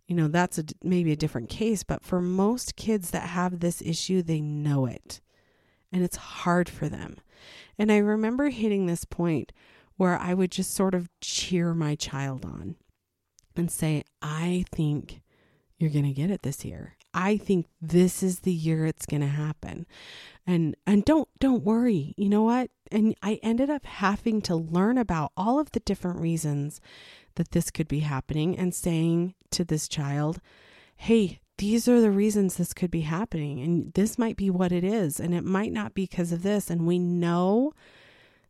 you 0.06 0.14
know, 0.14 0.28
that's 0.28 0.58
a, 0.58 0.64
maybe 0.82 1.12
a 1.12 1.16
different 1.16 1.48
case. 1.48 1.82
But 1.82 2.04
for 2.04 2.20
most 2.20 2.76
kids 2.76 3.10
that 3.10 3.28
have 3.28 3.60
this 3.60 3.82
issue, 3.82 4.22
they 4.22 4.40
know 4.40 4.86
it 4.86 5.20
and 5.92 6.04
it's 6.04 6.16
hard 6.16 6.68
for 6.68 6.88
them. 6.88 7.16
And 7.78 7.90
I 7.90 7.98
remember 7.98 8.48
hitting 8.48 8.86
this 8.86 9.04
point 9.04 9.52
where 9.96 10.18
I 10.18 10.34
would 10.34 10.50
just 10.50 10.74
sort 10.74 10.94
of 10.94 11.08
cheer 11.20 11.74
my 11.74 11.94
child 11.94 12.44
on 12.44 12.76
and 13.54 13.70
say, 13.70 14.04
I 14.20 14.64
think 14.70 15.22
you're 15.78 15.90
going 15.90 16.04
to 16.04 16.12
get 16.12 16.30
it 16.30 16.42
this 16.42 16.64
year. 16.64 16.96
I 17.14 17.38
think 17.38 17.66
this 17.80 18.22
is 18.22 18.40
the 18.40 18.52
year 18.52 18.84
it's 18.84 19.06
going 19.06 19.22
to 19.22 19.26
happen. 19.26 19.86
And 20.46 20.76
and 20.86 21.02
don't 21.04 21.28
don't 21.38 21.64
worry. 21.64 22.14
You 22.18 22.28
know 22.28 22.42
what? 22.42 22.70
And 22.92 23.14
I 23.22 23.40
ended 23.42 23.70
up 23.70 23.86
having 23.86 24.42
to 24.42 24.54
learn 24.54 24.98
about 24.98 25.32
all 25.34 25.58
of 25.58 25.72
the 25.72 25.80
different 25.80 26.20
reasons 26.20 26.80
that 27.36 27.52
this 27.52 27.70
could 27.70 27.88
be 27.88 28.00
happening 28.00 28.58
and 28.58 28.74
saying 28.74 29.34
to 29.52 29.64
this 29.64 29.88
child, 29.88 30.40
"Hey, 30.96 31.40
these 31.58 31.88
are 31.88 32.00
the 32.00 32.10
reasons 32.10 32.56
this 32.56 32.74
could 32.74 32.90
be 32.90 33.02
happening 33.02 33.60
and 33.60 33.92
this 33.94 34.18
might 34.18 34.36
be 34.36 34.50
what 34.50 34.72
it 34.72 34.84
is 34.84 35.18
and 35.18 35.34
it 35.34 35.44
might 35.44 35.72
not 35.72 35.94
be 35.94 36.02
because 36.02 36.32
of 36.32 36.42
this 36.42 36.68
and 36.70 36.86
we 36.86 36.98
know 36.98 37.72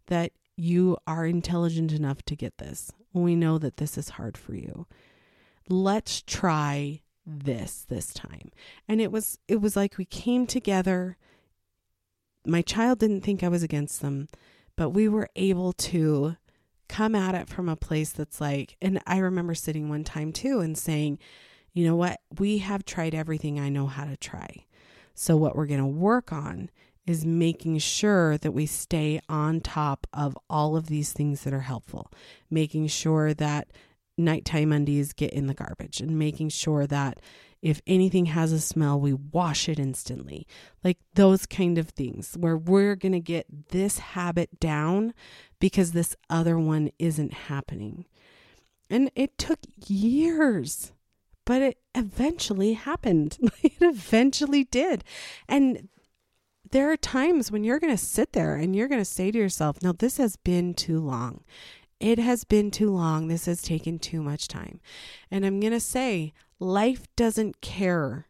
that 0.06 0.32
you 0.56 0.96
are 1.06 1.26
intelligent 1.26 1.92
enough 1.92 2.22
to 2.24 2.34
get 2.34 2.58
this. 2.58 2.90
We 3.12 3.36
know 3.36 3.58
that 3.58 3.76
this 3.76 3.96
is 3.96 4.10
hard 4.10 4.36
for 4.36 4.54
you. 4.54 4.86
Let's 5.68 6.22
try 6.22 7.02
this 7.24 7.84
this 7.88 8.12
time. 8.12 8.50
And 8.88 9.00
it 9.00 9.12
was 9.12 9.38
it 9.48 9.60
was 9.60 9.76
like 9.76 9.98
we 9.98 10.04
came 10.04 10.46
together. 10.46 11.16
My 12.46 12.62
child 12.62 13.00
didn't 13.00 13.22
think 13.22 13.42
i 13.42 13.48
was 13.48 13.64
against 13.64 14.00
them 14.00 14.28
but 14.76 14.90
we 14.90 15.08
were 15.08 15.28
able 15.34 15.72
to 15.72 16.36
come 16.88 17.14
at 17.14 17.34
it 17.34 17.48
from 17.48 17.68
a 17.68 17.76
place 17.76 18.10
that's 18.10 18.40
like 18.40 18.76
and 18.80 19.00
i 19.06 19.18
remember 19.18 19.54
sitting 19.54 19.88
one 19.88 20.04
time 20.04 20.32
too 20.32 20.60
and 20.60 20.78
saying 20.78 21.18
you 21.76 21.84
know 21.84 21.94
what? 21.94 22.20
We 22.38 22.58
have 22.58 22.86
tried 22.86 23.14
everything 23.14 23.60
I 23.60 23.68
know 23.68 23.86
how 23.86 24.06
to 24.06 24.16
try. 24.16 24.64
So, 25.12 25.36
what 25.36 25.54
we're 25.54 25.66
going 25.66 25.80
to 25.80 25.86
work 25.86 26.32
on 26.32 26.70
is 27.06 27.26
making 27.26 27.78
sure 27.78 28.38
that 28.38 28.52
we 28.52 28.64
stay 28.64 29.20
on 29.28 29.60
top 29.60 30.06
of 30.10 30.38
all 30.48 30.74
of 30.74 30.86
these 30.86 31.12
things 31.12 31.44
that 31.44 31.52
are 31.52 31.60
helpful, 31.60 32.10
making 32.50 32.86
sure 32.86 33.34
that 33.34 33.68
nighttime 34.16 34.72
undies 34.72 35.12
get 35.12 35.34
in 35.34 35.48
the 35.48 35.54
garbage, 35.54 36.00
and 36.00 36.18
making 36.18 36.48
sure 36.48 36.86
that 36.86 37.20
if 37.66 37.82
anything 37.84 38.26
has 38.26 38.52
a 38.52 38.60
smell, 38.60 39.00
we 39.00 39.12
wash 39.12 39.68
it 39.68 39.80
instantly. 39.80 40.46
Like 40.84 40.98
those 41.14 41.46
kind 41.46 41.78
of 41.78 41.88
things 41.88 42.36
where 42.38 42.56
we're 42.56 42.94
going 42.94 43.10
to 43.10 43.20
get 43.20 43.68
this 43.70 43.98
habit 43.98 44.60
down 44.60 45.12
because 45.58 45.90
this 45.90 46.14
other 46.30 46.58
one 46.60 46.90
isn't 47.00 47.32
happening. 47.32 48.04
And 48.88 49.10
it 49.16 49.36
took 49.36 49.58
years 49.86 50.92
but 51.44 51.62
it 51.62 51.78
eventually 51.94 52.72
happened. 52.72 53.38
it 53.62 53.80
eventually 53.80 54.64
did. 54.64 55.04
And 55.48 55.88
there 56.72 56.90
are 56.90 56.96
times 56.96 57.52
when 57.52 57.62
you're 57.62 57.78
going 57.78 57.96
to 57.96 58.04
sit 58.04 58.32
there 58.32 58.56
and 58.56 58.74
you're 58.74 58.88
going 58.88 59.00
to 59.00 59.04
say 59.04 59.30
to 59.30 59.38
yourself, 59.38 59.80
no, 59.80 59.92
this 59.92 60.16
has 60.16 60.34
been 60.34 60.74
too 60.74 60.98
long. 60.98 61.44
It 62.00 62.18
has 62.18 62.42
been 62.42 62.72
too 62.72 62.90
long. 62.90 63.28
This 63.28 63.46
has 63.46 63.62
taken 63.62 64.00
too 64.00 64.22
much 64.22 64.48
time. 64.48 64.80
And 65.30 65.46
I'm 65.46 65.60
going 65.60 65.72
to 65.72 65.78
say, 65.78 66.32
life 66.58 67.06
doesn't 67.16 67.60
care 67.60 68.26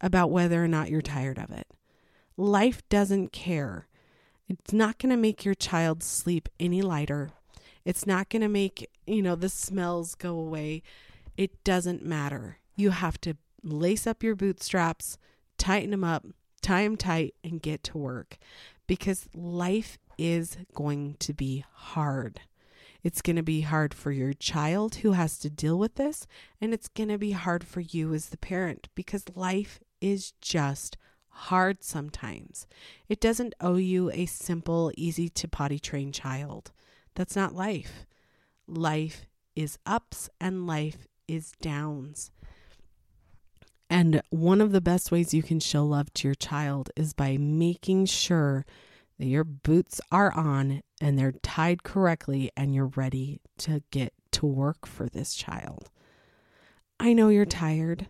about 0.00 0.30
whether 0.30 0.62
or 0.62 0.68
not 0.68 0.90
you're 0.90 1.02
tired 1.02 1.38
of 1.38 1.50
it. 1.50 1.66
Life 2.36 2.86
doesn't 2.88 3.32
care. 3.32 3.88
It's 4.48 4.72
not 4.72 4.98
going 4.98 5.10
to 5.10 5.16
make 5.16 5.44
your 5.44 5.54
child 5.54 6.02
sleep 6.02 6.48
any 6.60 6.82
lighter. 6.82 7.30
It's 7.84 8.06
not 8.06 8.28
going 8.28 8.42
to 8.42 8.48
make, 8.48 8.88
you 9.06 9.22
know, 9.22 9.34
the 9.34 9.48
smells 9.48 10.14
go 10.14 10.38
away. 10.38 10.82
It 11.36 11.64
doesn't 11.64 12.04
matter. 12.04 12.58
You 12.76 12.90
have 12.90 13.20
to 13.22 13.36
lace 13.62 14.06
up 14.06 14.22
your 14.22 14.36
bootstraps, 14.36 15.18
tighten 15.58 15.90
them 15.90 16.04
up, 16.04 16.26
tie 16.62 16.84
them 16.84 16.96
tight, 16.96 17.34
and 17.42 17.62
get 17.62 17.82
to 17.84 17.98
work 17.98 18.38
because 18.86 19.28
life 19.34 19.98
is 20.18 20.56
going 20.74 21.16
to 21.20 21.32
be 21.32 21.64
hard. 21.72 22.40
It's 23.06 23.22
going 23.22 23.36
to 23.36 23.42
be 23.44 23.60
hard 23.60 23.94
for 23.94 24.10
your 24.10 24.32
child 24.32 24.96
who 24.96 25.12
has 25.12 25.38
to 25.38 25.48
deal 25.48 25.78
with 25.78 25.94
this, 25.94 26.26
and 26.60 26.74
it's 26.74 26.88
going 26.88 27.08
to 27.08 27.18
be 27.18 27.30
hard 27.30 27.62
for 27.62 27.78
you 27.78 28.12
as 28.12 28.30
the 28.30 28.36
parent 28.36 28.88
because 28.96 29.22
life 29.36 29.78
is 30.00 30.32
just 30.40 30.96
hard 31.28 31.84
sometimes. 31.84 32.66
It 33.08 33.20
doesn't 33.20 33.54
owe 33.60 33.76
you 33.76 34.10
a 34.10 34.26
simple, 34.26 34.90
easy 34.96 35.28
to 35.28 35.46
potty 35.46 35.78
train 35.78 36.10
child. 36.10 36.72
That's 37.14 37.36
not 37.36 37.54
life. 37.54 38.06
Life 38.66 39.26
is 39.54 39.78
ups 39.86 40.28
and 40.40 40.66
life 40.66 41.06
is 41.28 41.52
downs. 41.62 42.32
And 43.88 44.20
one 44.30 44.60
of 44.60 44.72
the 44.72 44.80
best 44.80 45.12
ways 45.12 45.32
you 45.32 45.44
can 45.44 45.60
show 45.60 45.86
love 45.86 46.12
to 46.14 46.26
your 46.26 46.34
child 46.34 46.90
is 46.96 47.12
by 47.12 47.36
making 47.36 48.06
sure 48.06 48.66
that 49.18 49.26
your 49.26 49.44
boots 49.44 50.00
are 50.10 50.32
on 50.32 50.82
and 51.00 51.18
they're 51.18 51.32
tied 51.32 51.82
correctly 51.82 52.50
and 52.56 52.74
you're 52.74 52.92
ready 52.96 53.40
to 53.58 53.82
get 53.90 54.12
to 54.32 54.46
work 54.46 54.86
for 54.86 55.08
this 55.08 55.34
child. 55.34 55.90
I 56.98 57.12
know 57.12 57.28
you're 57.28 57.44
tired. 57.44 58.08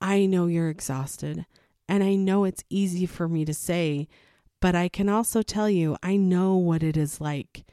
I 0.00 0.26
know 0.26 0.46
you're 0.46 0.70
exhausted. 0.70 1.46
And 1.88 2.02
I 2.02 2.14
know 2.14 2.44
it's 2.44 2.64
easy 2.70 3.06
for 3.06 3.28
me 3.28 3.44
to 3.44 3.54
say, 3.54 4.08
but 4.60 4.74
I 4.74 4.88
can 4.88 5.08
also 5.08 5.42
tell 5.42 5.68
you, 5.68 5.96
I 6.02 6.16
know 6.16 6.56
what 6.56 6.82
it 6.82 6.96
is 6.96 7.20
like. 7.20 7.64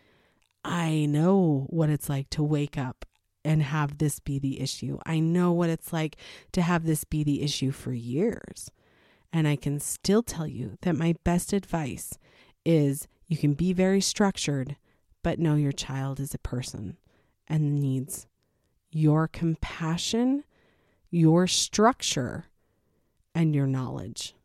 I 0.64 1.06
know 1.06 1.66
what 1.70 1.90
it's 1.90 2.10
like 2.10 2.30
to 2.32 2.44
wake 2.44 2.78
up 2.78 3.06
and 3.44 3.64
have 3.64 3.98
this 3.98 4.20
be 4.20 4.38
the 4.40 4.60
issue. 4.60 5.00
I 5.06 5.20
know 5.20 5.52
what 5.52 5.70
it's 5.70 5.92
like 5.94 6.18
to 6.52 6.62
have 6.62 6.86
this 6.86 7.04
be 7.04 7.24
the 7.24 7.42
issue 7.42 7.72
for 7.72 7.94
years. 7.94 8.70
And 9.34 9.48
I 9.48 9.56
can 9.56 9.80
still 9.80 10.22
tell 10.22 10.46
you 10.46 10.78
that 10.82 10.96
my 10.96 11.16
best 11.24 11.54
advice 11.54 12.18
is 12.66 13.08
you 13.28 13.38
can 13.38 13.54
be 13.54 13.74
very 13.74 14.02
structured, 14.02 14.76
but 15.24 15.40
know 15.40 15.56
your 15.56 15.72
child 15.72 16.20
is 16.20 16.34
a 16.34 16.40
person 16.40 16.98
and 17.48 17.80
needs 17.80 18.28
your 18.92 19.28
compassion, 19.28 20.44
your 21.10 21.48
structure, 21.48 22.46
and 23.34 23.56
your 23.56 23.68
knowledge. 23.68 24.36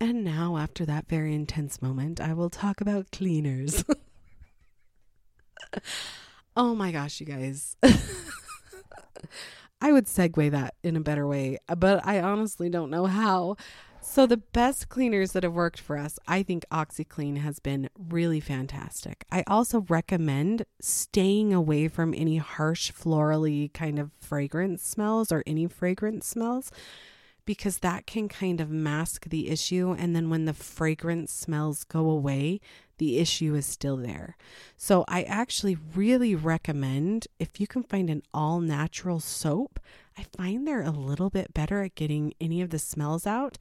And 0.00 0.24
now, 0.24 0.56
after 0.56 0.86
that 0.86 1.08
very 1.08 1.34
intense 1.34 1.82
moment, 1.82 2.20
I 2.20 2.32
will 2.32 2.48
talk 2.48 2.80
about 2.80 3.10
cleaners. 3.12 3.84
oh 6.56 6.74
my 6.74 6.90
gosh, 6.90 7.20
you 7.20 7.26
guys. 7.26 7.76
I 9.82 9.92
would 9.92 10.06
segue 10.06 10.50
that 10.50 10.74
in 10.82 10.96
a 10.96 11.00
better 11.00 11.26
way, 11.26 11.58
but 11.76 12.06
I 12.06 12.20
honestly 12.20 12.70
don't 12.70 12.90
know 12.90 13.06
how. 13.06 13.56
So, 14.02 14.26
the 14.26 14.38
best 14.38 14.88
cleaners 14.88 15.32
that 15.32 15.42
have 15.42 15.52
worked 15.52 15.78
for 15.78 15.96
us, 15.98 16.18
I 16.26 16.42
think 16.42 16.64
OxiClean 16.72 17.36
has 17.38 17.60
been 17.60 17.90
really 17.96 18.40
fantastic. 18.40 19.24
I 19.30 19.44
also 19.46 19.84
recommend 19.88 20.64
staying 20.80 21.52
away 21.52 21.86
from 21.86 22.14
any 22.14 22.38
harsh, 22.38 22.92
florally 22.92 23.72
kind 23.72 23.98
of 23.98 24.10
fragrance 24.18 24.82
smells 24.82 25.30
or 25.30 25.42
any 25.46 25.66
fragrance 25.66 26.26
smells 26.26 26.72
because 27.44 27.78
that 27.78 28.06
can 28.06 28.28
kind 28.28 28.60
of 28.60 28.70
mask 28.70 29.28
the 29.28 29.48
issue. 29.50 29.94
And 29.98 30.14
then 30.14 30.30
when 30.30 30.44
the 30.44 30.54
fragrance 30.54 31.32
smells 31.32 31.84
go 31.84 32.08
away, 32.08 32.60
the 32.98 33.18
issue 33.18 33.54
is 33.54 33.66
still 33.66 33.96
there. 33.96 34.36
So 34.76 35.04
I 35.08 35.22
actually 35.22 35.76
really 35.94 36.34
recommend 36.34 37.26
if 37.38 37.60
you 37.60 37.66
can 37.66 37.82
find 37.82 38.08
an 38.08 38.22
all 38.32 38.60
natural 38.60 39.20
soap, 39.20 39.80
I 40.20 40.26
find 40.36 40.66
they're 40.66 40.82
a 40.82 40.90
little 40.90 41.30
bit 41.30 41.54
better 41.54 41.82
at 41.82 41.94
getting 41.94 42.34
any 42.38 42.60
of 42.60 42.68
the 42.68 42.78
smells 42.78 43.26
out. 43.26 43.56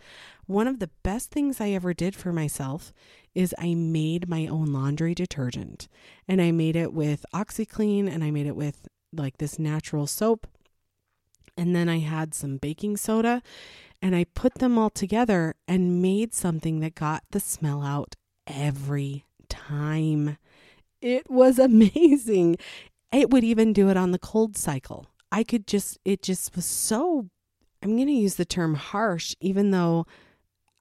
One 0.46 0.68
of 0.68 0.80
the 0.80 0.90
best 1.04 1.32
things 1.32 1.62
I 1.62 1.70
ever 1.70 1.94
did 1.94 2.18
for 2.18 2.34
myself 2.34 2.92
is 3.34 3.56
I 3.58 3.76
made 3.76 4.28
my 4.28 4.46
own 4.46 4.74
laundry 4.74 5.16
detergent 5.16 5.88
and 6.28 6.42
I 6.42 6.52
made 6.52 6.76
it 6.76 6.94
with 6.94 7.26
OxiClean 7.34 8.14
and 8.14 8.26
I 8.26 8.32
made 8.32 8.46
it 8.46 8.58
with 8.58 8.90
like 9.14 9.38
this 9.38 9.58
natural 9.58 10.06
soap 10.06 10.48
and 11.56 11.74
then 11.74 11.88
I 11.88 12.00
had 12.00 12.34
some 12.34 12.58
baking 12.58 12.98
soda 12.98 13.42
and 14.02 14.14
I 14.14 14.26
put 14.26 14.56
them 14.56 14.78
all 14.78 14.90
together 14.90 15.56
and 15.66 16.02
made 16.02 16.34
something 16.34 16.82
that 16.82 16.94
got 16.94 17.24
the 17.32 17.40
smell 17.40 17.84
out 17.84 18.16
every 18.48 19.24
time. 19.48 20.38
It 21.02 21.30
was 21.32 21.58
amazing. 21.60 22.58
It 23.14 23.30
would 23.30 23.46
even 23.46 23.72
do 23.72 23.90
it 23.90 23.96
on 23.96 24.12
the 24.12 24.20
cold 24.20 24.58
cycle. 24.58 25.06
I 25.32 25.44
could 25.44 25.68
just, 25.68 26.00
it 26.06 26.22
just 26.22 26.56
was 26.56 26.66
so, 26.66 27.30
I'm 27.84 27.96
going 27.96 28.08
to 28.08 28.14
use 28.14 28.36
the 28.36 28.46
term 28.46 28.76
harsh, 28.76 29.36
even 29.40 29.72
though 29.72 30.06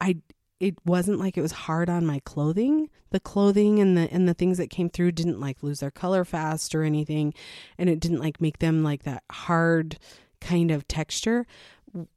I, 0.01 0.19
it 0.61 0.75
wasn't 0.85 1.19
like 1.19 1.37
it 1.37 1.43
was 1.43 1.53
hard 1.53 1.89
on 1.89 2.07
my 2.07 2.21
clothing. 2.25 2.91
The 3.11 3.21
clothing 3.21 3.79
and 3.79 3.97
the 3.97 4.13
and 4.13 4.29
the 4.29 4.35
things 4.35 4.59
that 4.59 4.71
came 4.71 4.91
through 4.91 5.13
didn't 5.13 5.41
like 5.41 5.63
lose 5.63 5.81
their 5.81 5.91
color 5.91 6.25
fast 6.25 6.75
or 6.75 6.83
anything, 6.83 7.33
and 7.79 7.89
it 7.89 8.01
didn't 8.01 8.19
like 8.19 8.41
make 8.41 8.59
them 8.59 8.83
like 8.83 9.05
that 9.05 9.23
hard 9.31 9.99
kind 10.41 10.71
of 10.71 10.89
texture, 10.89 11.47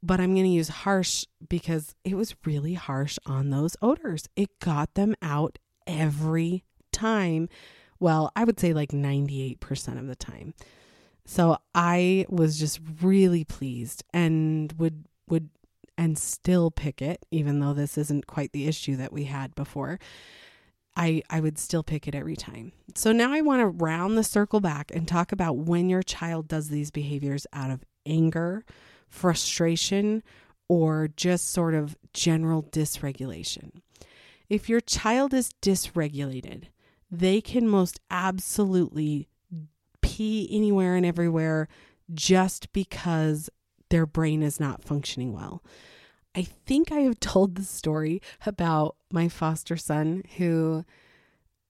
but 0.02 0.20
I'm 0.20 0.34
going 0.34 0.46
to 0.46 0.50
use 0.50 0.68
harsh 0.68 1.24
because 1.48 1.94
it 2.04 2.14
was 2.14 2.34
really 2.44 2.74
harsh 2.74 3.18
on 3.26 3.50
those 3.50 3.76
odors. 3.82 4.28
It 4.36 4.58
got 4.60 4.94
them 4.94 5.14
out 5.22 5.58
every 5.86 6.64
time. 6.92 7.48
Well, 7.98 8.30
I 8.34 8.44
would 8.44 8.58
say 8.58 8.72
like 8.72 8.90
98% 8.90 9.98
of 9.98 10.06
the 10.06 10.16
time. 10.16 10.54
So 11.32 11.56
I 11.74 12.26
was 12.28 12.58
just 12.58 12.78
really 13.00 13.42
pleased 13.42 14.04
and 14.12 14.70
would 14.76 15.06
would 15.30 15.48
and 15.96 16.18
still 16.18 16.70
pick 16.70 17.00
it 17.00 17.24
even 17.30 17.58
though 17.58 17.72
this 17.72 17.96
isn't 17.96 18.26
quite 18.26 18.52
the 18.52 18.68
issue 18.68 18.96
that 18.96 19.14
we 19.14 19.24
had 19.24 19.54
before. 19.54 19.98
I 20.94 21.22
I 21.30 21.40
would 21.40 21.58
still 21.58 21.82
pick 21.82 22.06
it 22.06 22.14
every 22.14 22.36
time. 22.36 22.72
So 22.94 23.12
now 23.12 23.32
I 23.32 23.40
want 23.40 23.60
to 23.60 23.66
round 23.66 24.18
the 24.18 24.24
circle 24.24 24.60
back 24.60 24.92
and 24.94 25.08
talk 25.08 25.32
about 25.32 25.56
when 25.56 25.88
your 25.88 26.02
child 26.02 26.48
does 26.48 26.68
these 26.68 26.90
behaviors 26.90 27.46
out 27.54 27.70
of 27.70 27.82
anger, 28.04 28.66
frustration, 29.08 30.22
or 30.68 31.08
just 31.16 31.50
sort 31.50 31.72
of 31.72 31.96
general 32.12 32.62
dysregulation. 32.64 33.80
If 34.50 34.68
your 34.68 34.82
child 34.82 35.32
is 35.32 35.54
dysregulated, 35.62 36.64
they 37.10 37.40
can 37.40 37.66
most 37.66 38.00
absolutely 38.10 39.28
pee 40.12 40.48
anywhere 40.50 40.94
and 40.94 41.06
everywhere 41.06 41.68
just 42.12 42.72
because 42.72 43.48
their 43.88 44.04
brain 44.04 44.42
is 44.42 44.60
not 44.60 44.84
functioning 44.84 45.32
well. 45.32 45.62
I 46.34 46.42
think 46.42 46.92
I 46.92 47.00
have 47.00 47.20
told 47.20 47.54
the 47.54 47.64
story 47.64 48.20
about 48.44 48.96
my 49.10 49.28
foster 49.28 49.76
son 49.76 50.22
who 50.36 50.84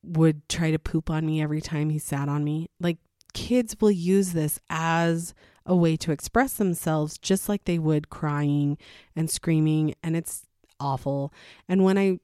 would 0.03 0.49
try 0.49 0.71
to 0.73 0.79
poop 0.79 1.09
on 1.09 1.25
me 1.25 1.41
every 1.41 1.61
time 1.61 1.91
he 1.91 1.99
sat 1.99 2.29
on 2.29 2.43
me. 2.43 2.69
Like 2.81 2.99
kids 3.33 3.77
will 3.81 3.91
use 3.91 4.33
this 4.33 4.59
as 4.69 5.35
a 5.65 5.77
way 5.77 5.97
to 5.97 6.11
express 6.11 6.55
themselves 6.55 7.19
just 7.19 7.49
like 7.49 7.65
they 7.65 7.79
would 7.79 8.11
crying 8.11 8.77
and 9.15 9.31
screaming 9.31 9.95
and 10.03 10.17
it's 10.17 10.47
awful. 10.81 11.33
And 11.69 11.85
when 11.85 11.97
I 11.97 12.19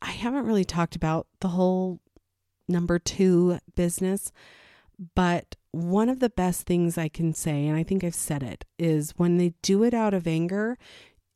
I 0.00 0.12
haven't 0.12 0.46
really 0.46 0.64
talked 0.64 0.94
about 0.94 1.26
the 1.40 1.48
whole 1.48 2.00
number 2.68 2.98
2 2.98 3.58
business, 3.74 4.30
but 5.14 5.56
one 5.70 6.08
of 6.08 6.20
the 6.20 6.30
best 6.30 6.66
things 6.66 6.96
I 6.96 7.08
can 7.08 7.34
say 7.34 7.66
and 7.66 7.76
I 7.76 7.82
think 7.82 8.04
I've 8.04 8.14
said 8.14 8.42
it 8.42 8.64
is 8.78 9.12
when 9.16 9.38
they 9.38 9.54
do 9.62 9.82
it 9.82 9.92
out 9.94 10.14
of 10.14 10.26
anger, 10.26 10.78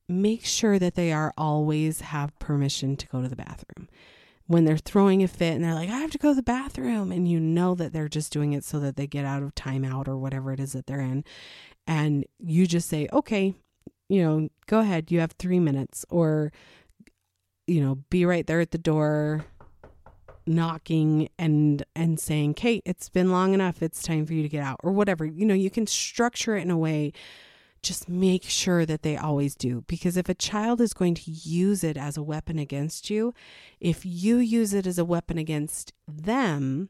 make 0.09 0.45
sure 0.45 0.79
that 0.79 0.95
they 0.95 1.13
are 1.13 1.35
always 1.37 2.01
have 2.01 2.39
permission 2.39 2.97
to 2.97 3.07
go 3.09 3.21
to 3.21 3.29
the 3.29 3.37
bathroom 3.37 3.89
when 4.49 4.65
they're 4.65 4.79
throwing 4.79 5.23
a 5.23 5.29
fit 5.29 5.55
and 5.55 5.63
they're 5.63 5.75
like, 5.75 5.91
I 5.91 5.99
have 5.99 6.11
to 6.13 6.19
go 6.19 6.31
to 6.31 6.35
the 6.35 6.43
bathroom. 6.43 7.13
And 7.13 7.29
you 7.29 7.39
know 7.39 7.75
that 7.75 7.93
they're 7.93 8.09
just 8.09 8.33
doing 8.33 8.55
it 8.55 8.65
so 8.65 8.81
that 8.81 8.97
they 8.97 9.07
get 9.07 9.27
out 9.27 9.43
of 9.43 9.55
timeout 9.55 10.09
or 10.09 10.17
whatever 10.17 10.53
it 10.53 10.59
is 10.59 10.73
that 10.73 10.87
they're 10.87 11.01
in. 11.01 11.23
And 11.87 12.25
you 12.39 12.67
just 12.67 12.89
say, 12.89 13.09
okay, 13.13 13.55
you 14.09 14.23
know, 14.25 14.49
go 14.67 14.81
ahead. 14.81 15.13
You 15.13 15.21
have 15.21 15.33
three 15.33 15.61
minutes. 15.61 16.07
Or, 16.09 16.51
you 17.67 17.83
know, 17.83 17.97
be 18.09 18.25
right 18.25 18.47
there 18.47 18.61
at 18.61 18.71
the 18.71 18.79
door 18.79 19.45
knocking 20.49 21.29
and 21.39 21.85
and 21.95 22.19
saying 22.19 22.55
kate 22.55 22.83
it's 22.87 23.09
been 23.09 23.31
long 23.31 23.55
enough 23.55 23.83
it's 23.83 24.03
time 24.03 24.25
for 24.27 24.33
you 24.33 24.43
to 24.43 24.49
get 24.49 24.63
out 24.63 24.81
or 24.83 24.91
whatever 24.91 25.25
you 25.25 25.45
know 25.45 25.55
you 25.55 25.71
can 25.71 25.87
structure 25.87 26.57
it 26.57 26.63
in 26.63 26.71
a 26.71 26.79
way 26.79 27.13
just 27.83 28.09
make 28.09 28.45
sure 28.45 28.85
that 28.85 29.03
they 29.03 29.17
always 29.17 29.55
do. 29.55 29.85
Because 29.87 30.17
if 30.17 30.29
a 30.29 30.35
child 30.35 30.81
is 30.81 30.93
going 30.93 31.15
to 31.15 31.31
use 31.31 31.85
it 31.85 31.97
as 31.97 32.17
a 32.17 32.23
weapon 32.23 32.59
against 32.59 33.11
you, 33.11 33.35
if 33.81 34.05
you 34.05 34.39
use 34.39 34.75
it 34.75 34.87
as 34.87 34.99
a 34.99 35.05
weapon 35.05 35.39
against 35.39 35.93
them 36.07 36.89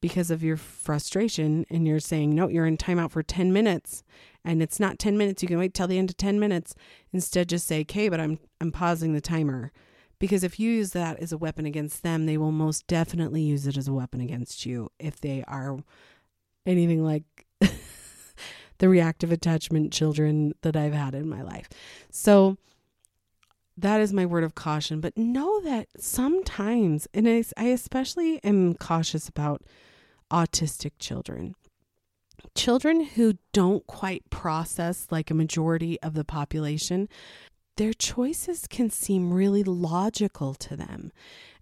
because 0.00 0.30
of 0.30 0.42
your 0.42 0.56
frustration 0.56 1.66
and 1.70 1.86
you're 1.86 2.00
saying, 2.00 2.34
no, 2.34 2.48
you're 2.48 2.66
in 2.66 2.76
timeout 2.76 3.10
for 3.10 3.22
10 3.22 3.52
minutes 3.52 4.02
and 4.44 4.62
it's 4.62 4.80
not 4.80 4.98
10 4.98 5.18
minutes, 5.18 5.42
you 5.42 5.48
can 5.48 5.58
wait 5.58 5.74
till 5.74 5.86
the 5.86 5.98
end 5.98 6.10
of 6.10 6.16
10 6.16 6.40
minutes. 6.40 6.74
Instead, 7.12 7.48
just 7.48 7.66
say, 7.66 7.82
okay, 7.82 8.08
but 8.08 8.20
I'm, 8.20 8.38
I'm 8.60 8.72
pausing 8.72 9.12
the 9.12 9.20
timer. 9.20 9.72
Because 10.20 10.44
if 10.44 10.60
you 10.60 10.70
use 10.70 10.90
that 10.90 11.18
as 11.18 11.32
a 11.32 11.38
weapon 11.38 11.66
against 11.66 12.04
them, 12.04 12.26
they 12.26 12.36
will 12.36 12.52
most 12.52 12.86
definitely 12.86 13.42
use 13.42 13.66
it 13.66 13.76
as 13.76 13.88
a 13.88 13.92
weapon 13.92 14.20
against 14.20 14.64
you 14.64 14.90
if 15.00 15.20
they 15.20 15.42
are 15.48 15.78
anything 16.66 17.02
like 17.02 17.24
the 18.78 18.88
reactive 18.88 19.32
attachment 19.32 19.92
children 19.92 20.54
that 20.60 20.76
I've 20.76 20.92
had 20.92 21.14
in 21.14 21.28
my 21.28 21.42
life. 21.42 21.68
So 22.10 22.58
that 23.78 24.00
is 24.00 24.12
my 24.12 24.26
word 24.26 24.44
of 24.44 24.54
caution. 24.54 25.00
But 25.00 25.16
know 25.16 25.60
that 25.62 25.88
sometimes, 25.98 27.08
and 27.14 27.26
I, 27.26 27.42
I 27.56 27.64
especially 27.68 28.44
am 28.44 28.74
cautious 28.74 29.28
about 29.28 29.62
autistic 30.30 30.92
children. 30.98 31.54
Children 32.54 33.04
who 33.04 33.34
don't 33.52 33.86
quite 33.86 34.28
process 34.30 35.06
like 35.10 35.30
a 35.30 35.34
majority 35.34 36.00
of 36.02 36.14
the 36.14 36.24
population, 36.24 37.08
their 37.80 37.94
choices 37.94 38.66
can 38.68 38.90
seem 38.90 39.32
really 39.32 39.62
logical 39.62 40.52
to 40.52 40.76
them. 40.76 41.10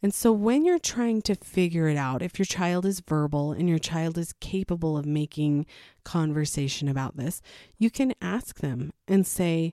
And 0.02 0.12
so 0.12 0.32
when 0.32 0.64
you're 0.64 0.80
trying 0.80 1.22
to 1.22 1.36
figure 1.36 1.86
it 1.86 1.96
out, 1.96 2.22
if 2.22 2.40
your 2.40 2.46
child 2.46 2.84
is 2.84 2.98
verbal 2.98 3.52
and 3.52 3.68
your 3.68 3.78
child 3.78 4.18
is 4.18 4.34
capable 4.40 4.98
of 4.98 5.06
making 5.06 5.64
conversation 6.02 6.88
about 6.88 7.16
this, 7.16 7.40
you 7.78 7.88
can 7.88 8.14
ask 8.20 8.58
them 8.58 8.92
and 9.06 9.24
say, 9.24 9.72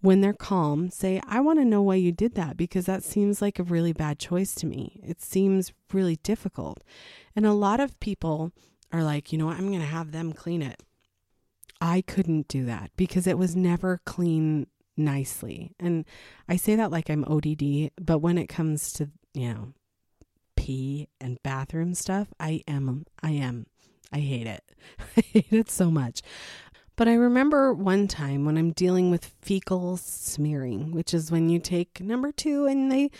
when 0.00 0.22
they're 0.22 0.32
calm, 0.32 0.90
say, 0.90 1.20
I 1.24 1.38
want 1.38 1.60
to 1.60 1.64
know 1.64 1.82
why 1.82 1.94
you 1.94 2.10
did 2.10 2.34
that 2.34 2.56
because 2.56 2.86
that 2.86 3.04
seems 3.04 3.40
like 3.40 3.60
a 3.60 3.64
really 3.64 3.92
bad 3.92 4.18
choice 4.18 4.56
to 4.56 4.66
me. 4.66 5.00
It 5.06 5.22
seems 5.22 5.72
really 5.92 6.16
difficult. 6.16 6.82
And 7.36 7.46
a 7.46 7.52
lot 7.52 7.78
of 7.78 8.00
people 8.00 8.50
are 8.90 9.04
like, 9.04 9.30
you 9.30 9.38
know 9.38 9.46
what, 9.46 9.56
I'm 9.56 9.68
going 9.68 9.78
to 9.78 9.86
have 9.86 10.10
them 10.10 10.32
clean 10.32 10.62
it. 10.62 10.82
I 11.80 12.00
couldn't 12.00 12.48
do 12.48 12.64
that 12.64 12.90
because 12.96 13.28
it 13.28 13.38
was 13.38 13.54
never 13.54 14.00
clean 14.04 14.66
nicely. 14.96 15.72
And 15.78 16.04
I 16.48 16.56
say 16.56 16.76
that 16.76 16.90
like 16.90 17.10
I'm 17.10 17.24
OCD, 17.24 17.90
but 18.00 18.18
when 18.18 18.38
it 18.38 18.48
comes 18.48 18.92
to, 18.94 19.10
you 19.34 19.52
know, 19.52 19.72
pee 20.56 21.08
and 21.20 21.42
bathroom 21.42 21.94
stuff, 21.94 22.28
I 22.40 22.62
am, 22.66 23.06
I 23.22 23.32
am, 23.32 23.66
I 24.12 24.18
hate 24.18 24.46
it. 24.46 24.64
I 25.16 25.20
hate 25.20 25.52
it 25.52 25.70
so 25.70 25.90
much. 25.90 26.22
But 26.96 27.08
I 27.08 27.14
remember 27.14 27.74
one 27.74 28.08
time 28.08 28.46
when 28.46 28.56
I'm 28.56 28.72
dealing 28.72 29.10
with 29.10 29.34
fecal 29.42 29.98
smearing, 29.98 30.92
which 30.92 31.12
is 31.12 31.30
when 31.30 31.50
you 31.50 31.58
take 31.58 32.00
number 32.00 32.32
two 32.32 32.64
and 32.64 32.90
they 32.90 33.10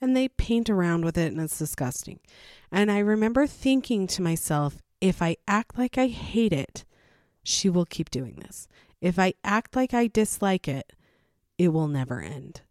and 0.00 0.16
they 0.16 0.28
paint 0.28 0.70
around 0.70 1.04
with 1.04 1.18
it 1.18 1.32
and 1.32 1.40
it's 1.40 1.58
disgusting. 1.58 2.20
And 2.70 2.92
I 2.92 2.98
remember 2.98 3.46
thinking 3.46 4.06
to 4.08 4.22
myself, 4.22 4.76
if 5.00 5.20
I 5.20 5.36
act 5.48 5.76
like 5.76 5.98
I 5.98 6.06
hate 6.06 6.52
it, 6.52 6.84
she 7.42 7.68
will 7.68 7.86
keep 7.86 8.10
doing 8.10 8.36
this. 8.36 8.68
If 9.00 9.18
I 9.18 9.34
act 9.42 9.74
like 9.74 9.92
I 9.92 10.06
dislike 10.06 10.68
it, 10.68 10.92
it 11.58 11.68
will 11.68 11.88
never 11.88 12.20
end. 12.20 12.62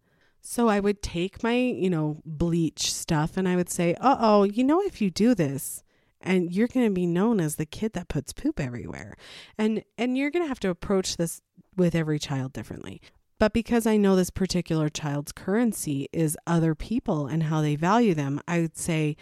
So 0.41 0.67
I 0.67 0.79
would 0.79 1.01
take 1.01 1.41
my, 1.41 1.55
you 1.55 1.89
know, 1.89 2.21
bleach 2.25 2.93
stuff 2.93 3.37
and 3.37 3.47
I 3.47 3.55
would 3.55 3.69
say, 3.69 3.95
uh 3.95 4.17
oh, 4.19 4.43
you 4.43 4.63
know, 4.63 4.81
if 4.81 5.01
you 5.01 5.09
do 5.09 5.33
this, 5.33 5.83
and 6.23 6.53
you're 6.53 6.67
going 6.67 6.87
to 6.87 6.93
be 6.93 7.05
known 7.05 7.39
as 7.39 7.55
the 7.55 7.65
kid 7.65 7.93
that 7.93 8.07
puts 8.07 8.33
poop 8.33 8.59
everywhere. 8.59 9.15
And 9.57 9.83
and 9.97 10.17
you're 10.17 10.31
going 10.31 10.43
to 10.43 10.49
have 10.49 10.59
to 10.61 10.69
approach 10.69 11.17
this 11.17 11.41
with 11.75 11.93
every 11.93 12.17
child 12.17 12.53
differently. 12.53 13.01
But 13.39 13.53
because 13.53 13.85
I 13.85 13.97
know 13.97 14.15
this 14.15 14.29
particular 14.29 14.89
child's 14.89 15.33
currency 15.33 16.07
is 16.13 16.37
other 16.47 16.75
people 16.75 17.27
and 17.27 17.43
how 17.43 17.61
they 17.61 17.75
value 17.75 18.13
them, 18.13 18.39
I 18.47 18.61
would 18.61 18.77
say, 18.77 19.17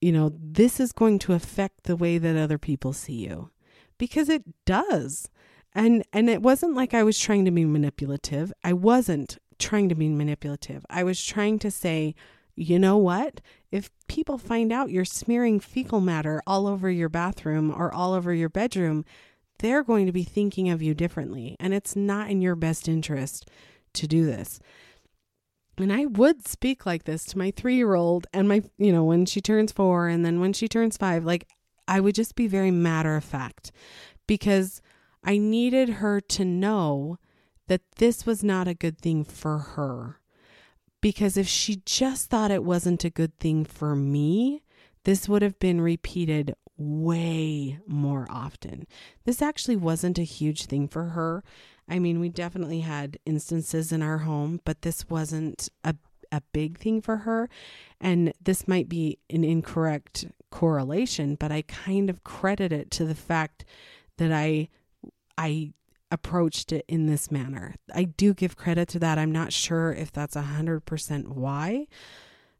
you 0.00 0.12
know, 0.12 0.32
this 0.38 0.78
is 0.78 0.92
going 0.92 1.18
to 1.20 1.32
affect 1.32 1.84
the 1.84 1.96
way 1.96 2.18
that 2.18 2.36
other 2.36 2.58
people 2.58 2.92
see 2.92 3.14
you. 3.14 3.50
Because 3.98 4.28
it 4.28 4.44
does 4.64 5.28
and 5.74 6.04
and 6.12 6.28
it 6.28 6.42
wasn't 6.42 6.74
like 6.74 6.94
I 6.94 7.02
was 7.02 7.18
trying 7.18 7.44
to 7.44 7.50
be 7.50 7.64
manipulative. 7.64 8.52
I 8.62 8.72
wasn't 8.72 9.38
trying 9.58 9.88
to 9.88 9.94
be 9.94 10.08
manipulative. 10.08 10.84
I 10.90 11.04
was 11.04 11.24
trying 11.24 11.58
to 11.60 11.70
say, 11.70 12.14
you 12.54 12.78
know 12.78 12.96
what? 12.96 13.40
If 13.70 13.90
people 14.08 14.38
find 14.38 14.72
out 14.72 14.90
you're 14.90 15.04
smearing 15.04 15.60
fecal 15.60 16.00
matter 16.00 16.42
all 16.46 16.66
over 16.66 16.90
your 16.90 17.08
bathroom 17.08 17.70
or 17.70 17.92
all 17.92 18.12
over 18.12 18.34
your 18.34 18.48
bedroom, 18.48 19.04
they're 19.60 19.84
going 19.84 20.06
to 20.06 20.12
be 20.12 20.24
thinking 20.24 20.68
of 20.68 20.82
you 20.82 20.94
differently, 20.94 21.56
and 21.60 21.72
it's 21.72 21.94
not 21.94 22.28
in 22.28 22.42
your 22.42 22.56
best 22.56 22.88
interest 22.88 23.48
to 23.94 24.06
do 24.06 24.26
this. 24.26 24.58
And 25.78 25.92
I 25.92 26.04
would 26.04 26.46
speak 26.46 26.84
like 26.84 27.04
this 27.04 27.24
to 27.26 27.38
my 27.38 27.50
3-year-old 27.50 28.26
and 28.34 28.46
my, 28.48 28.62
you 28.76 28.92
know, 28.92 29.04
when 29.04 29.24
she 29.24 29.40
turns 29.40 29.72
4 29.72 30.08
and 30.08 30.24
then 30.24 30.38
when 30.40 30.52
she 30.52 30.68
turns 30.68 30.96
5, 30.96 31.24
like 31.24 31.48
I 31.88 32.00
would 32.00 32.14
just 32.14 32.34
be 32.34 32.46
very 32.46 32.70
matter 32.70 33.16
of 33.16 33.24
fact 33.24 33.72
because 34.26 34.82
I 35.24 35.38
needed 35.38 35.88
her 35.88 36.20
to 36.20 36.44
know 36.44 37.18
that 37.68 37.82
this 37.96 38.26
was 38.26 38.42
not 38.42 38.68
a 38.68 38.74
good 38.74 38.98
thing 38.98 39.24
for 39.24 39.58
her. 39.58 40.20
Because 41.00 41.36
if 41.36 41.48
she 41.48 41.82
just 41.84 42.30
thought 42.30 42.50
it 42.50 42.64
wasn't 42.64 43.04
a 43.04 43.10
good 43.10 43.38
thing 43.38 43.64
for 43.64 43.96
me, 43.96 44.62
this 45.04 45.28
would 45.28 45.42
have 45.42 45.58
been 45.58 45.80
repeated 45.80 46.54
way 46.76 47.78
more 47.86 48.26
often. 48.30 48.86
This 49.24 49.42
actually 49.42 49.76
wasn't 49.76 50.18
a 50.18 50.24
huge 50.24 50.66
thing 50.66 50.88
for 50.88 51.06
her. 51.06 51.42
I 51.88 51.98
mean, 51.98 52.20
we 52.20 52.28
definitely 52.28 52.80
had 52.80 53.18
instances 53.26 53.92
in 53.92 54.02
our 54.02 54.18
home, 54.18 54.60
but 54.64 54.82
this 54.82 55.08
wasn't 55.08 55.68
a 55.84 55.96
a 56.32 56.42
big 56.52 56.78
thing 56.78 57.00
for 57.00 57.18
her. 57.18 57.48
And 58.00 58.32
this 58.42 58.66
might 58.66 58.88
be 58.88 59.18
an 59.30 59.44
incorrect 59.44 60.24
correlation, 60.50 61.36
but 61.36 61.52
I 61.52 61.62
kind 61.62 62.10
of 62.10 62.24
credit 62.24 62.72
it 62.72 62.90
to 62.92 63.04
the 63.04 63.14
fact 63.14 63.64
that 64.16 64.32
I 64.32 64.68
I 65.36 65.72
approached 66.10 66.72
it 66.72 66.84
in 66.88 67.06
this 67.06 67.30
manner. 67.30 67.74
I 67.94 68.04
do 68.04 68.34
give 68.34 68.56
credit 68.56 68.88
to 68.90 68.98
that. 68.98 69.18
I'm 69.18 69.32
not 69.32 69.52
sure 69.52 69.92
if 69.92 70.12
that's 70.12 70.36
100% 70.36 71.28
why, 71.28 71.86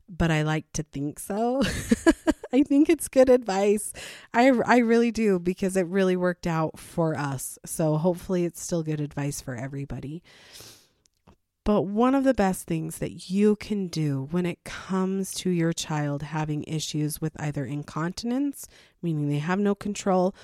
but 0.08 0.30
I 0.30 0.42
like 0.42 0.72
to 0.72 0.82
think 0.82 1.18
so. 1.18 1.62
I 2.52 2.62
think 2.62 2.88
it's 2.88 3.08
good 3.08 3.28
advice. 3.28 3.92
I, 4.32 4.52
I 4.66 4.78
really 4.78 5.10
do 5.10 5.38
because 5.38 5.76
it 5.76 5.86
really 5.86 6.16
worked 6.16 6.46
out 6.46 6.78
for 6.78 7.16
us. 7.16 7.58
So 7.64 7.96
hopefully 7.98 8.44
it's 8.44 8.62
still 8.62 8.82
good 8.82 9.00
advice 9.00 9.40
for 9.40 9.54
everybody. 9.54 10.22
But 11.64 11.82
one 11.82 12.16
of 12.16 12.24
the 12.24 12.34
best 12.34 12.66
things 12.66 12.98
that 12.98 13.30
you 13.30 13.54
can 13.56 13.86
do 13.86 14.26
when 14.32 14.46
it 14.46 14.64
comes 14.64 15.32
to 15.34 15.50
your 15.50 15.72
child 15.72 16.22
having 16.22 16.64
issues 16.64 17.20
with 17.20 17.40
either 17.40 17.64
incontinence, 17.64 18.66
meaning 19.00 19.28
they 19.28 19.38
have 19.38 19.60
no 19.60 19.74
control, 19.74 20.34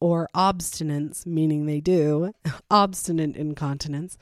or 0.00 0.28
obstinance, 0.34 1.26
meaning 1.26 1.66
they 1.66 1.80
do, 1.80 2.32
obstinate 2.70 3.36
incontinence, 3.36 4.18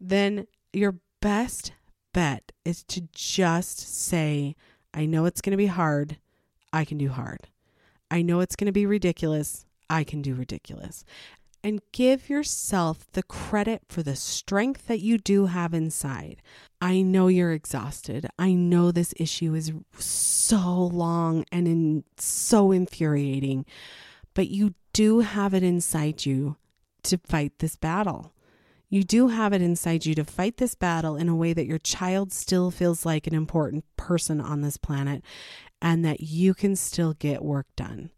then 0.00 0.46
your 0.72 0.96
best 1.20 1.72
bet 2.12 2.52
is 2.64 2.82
to 2.84 3.08
just 3.12 3.78
say, 3.78 4.54
I 4.92 5.06
know 5.06 5.24
it's 5.24 5.40
going 5.40 5.52
to 5.52 5.56
be 5.56 5.66
hard. 5.66 6.18
I 6.72 6.84
can 6.84 6.98
do 6.98 7.08
hard. 7.08 7.48
I 8.10 8.22
know 8.22 8.40
it's 8.40 8.56
going 8.56 8.66
to 8.66 8.72
be 8.72 8.86
ridiculous. 8.86 9.66
I 9.90 10.04
can 10.04 10.22
do 10.22 10.34
ridiculous. 10.34 11.04
And 11.62 11.80
give 11.92 12.28
yourself 12.28 13.10
the 13.12 13.22
credit 13.22 13.82
for 13.88 14.02
the 14.02 14.16
strength 14.16 14.86
that 14.86 15.00
you 15.00 15.16
do 15.16 15.46
have 15.46 15.72
inside. 15.72 16.42
I 16.80 17.00
know 17.00 17.28
you're 17.28 17.52
exhausted. 17.52 18.28
I 18.38 18.52
know 18.52 18.92
this 18.92 19.14
issue 19.16 19.54
is 19.54 19.72
so 19.98 20.90
long 20.92 21.46
and 21.50 21.66
in, 21.66 22.04
so 22.18 22.70
infuriating, 22.70 23.64
but 24.34 24.48
you 24.48 24.74
do 24.94 25.20
have 25.20 25.52
it 25.52 25.62
inside 25.62 26.24
you 26.24 26.56
to 27.02 27.18
fight 27.18 27.58
this 27.58 27.76
battle. 27.76 28.32
You 28.88 29.02
do 29.02 29.28
have 29.28 29.52
it 29.52 29.60
inside 29.60 30.06
you 30.06 30.14
to 30.14 30.24
fight 30.24 30.56
this 30.56 30.76
battle 30.76 31.16
in 31.16 31.28
a 31.28 31.34
way 31.34 31.52
that 31.52 31.66
your 31.66 31.80
child 31.80 32.32
still 32.32 32.70
feels 32.70 33.04
like 33.04 33.26
an 33.26 33.34
important 33.34 33.84
person 33.96 34.40
on 34.40 34.62
this 34.62 34.76
planet 34.76 35.22
and 35.82 36.04
that 36.04 36.20
you 36.20 36.54
can 36.54 36.76
still 36.76 37.12
get 37.12 37.44
work 37.44 37.66
done. 37.76 38.10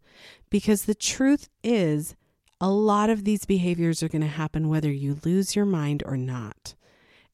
Because 0.51 0.85
the 0.85 0.95
truth 0.95 1.49
is, 1.63 2.15
a 2.61 2.69
lot 2.69 3.09
of 3.09 3.23
these 3.23 3.45
behaviors 3.45 4.03
are 4.03 4.07
going 4.07 4.21
to 4.21 4.27
happen 4.27 4.69
whether 4.69 4.91
you 4.91 5.17
lose 5.25 5.55
your 5.55 5.65
mind 5.65 6.03
or 6.05 6.15
not. 6.15 6.75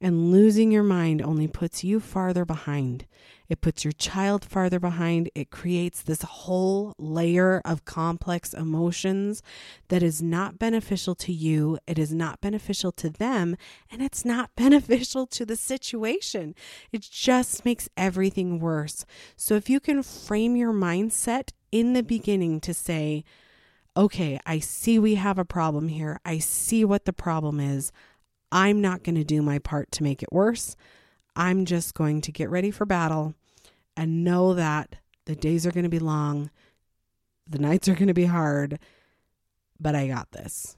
And 0.04 0.32
losing 0.32 0.70
your 0.70 0.84
mind 0.84 1.22
only 1.22 1.48
puts 1.48 1.82
you 1.82 2.02
farther 2.02 2.44
behind. 2.44 3.06
It 3.48 3.62
puts 3.62 3.86
your 3.86 3.94
child 3.94 4.44
farther 4.44 4.78
behind. 4.78 5.30
It 5.34 5.50
creates 5.50 6.02
this 6.02 6.24
whole 6.24 6.94
layer 6.98 7.62
of 7.64 7.86
complex 7.86 8.54
emotions 8.54 9.42
that 9.88 10.04
is 10.04 10.22
not 10.22 10.60
beneficial 10.60 11.16
to 11.16 11.32
you. 11.32 11.80
It 11.88 11.98
is 11.98 12.14
not 12.14 12.42
beneficial 12.42 12.92
to 12.92 13.10
them. 13.10 13.56
And 13.90 14.02
it's 14.02 14.26
not 14.26 14.50
beneficial 14.58 15.26
to 15.28 15.46
the 15.46 15.56
situation. 15.56 16.54
It 16.92 17.04
just 17.10 17.64
makes 17.64 17.88
everything 17.96 18.60
worse. 18.60 19.06
So 19.38 19.56
if 19.56 19.70
you 19.70 19.80
can 19.80 20.04
frame 20.04 20.58
your 20.58 20.74
mindset 20.74 21.52
in 21.72 21.94
the 21.94 22.04
beginning 22.04 22.60
to 22.60 22.74
say, 22.74 23.24
okay, 23.96 24.38
I 24.46 24.60
see 24.60 25.00
we 25.00 25.16
have 25.16 25.38
a 25.38 25.46
problem 25.46 25.88
here. 25.88 26.20
I 26.26 26.40
see 26.40 26.84
what 26.84 27.06
the 27.06 27.14
problem 27.14 27.62
is. 27.62 27.94
I'm 28.54 28.82
not 28.82 29.02
going 29.02 29.16
to 29.16 29.24
do 29.24 29.42
my 29.42 29.58
part 29.58 29.92
to 29.94 30.04
make 30.04 30.22
it 30.22 30.32
worse. 30.32 30.76
I'm 31.36 31.66
just 31.66 31.96
going 31.96 32.22
to 32.22 32.32
get 32.32 32.52
ready 32.52 32.70
for 32.70 32.86
battle 32.86 33.34
and 33.98 34.24
know 34.24 34.54
that 34.54 34.96
the 35.26 35.36
days 35.36 35.66
are 35.66 35.72
going 35.72 35.86
to 35.86 35.90
be 35.90 36.00
long, 36.00 36.52
the 37.48 37.58
nights 37.58 37.88
are 37.90 37.96
going 37.96 38.08
to 38.08 38.14
be 38.14 38.26
hard, 38.26 38.78
but 39.80 39.96
I 39.96 40.08
got 40.08 40.32
this. 40.34 40.78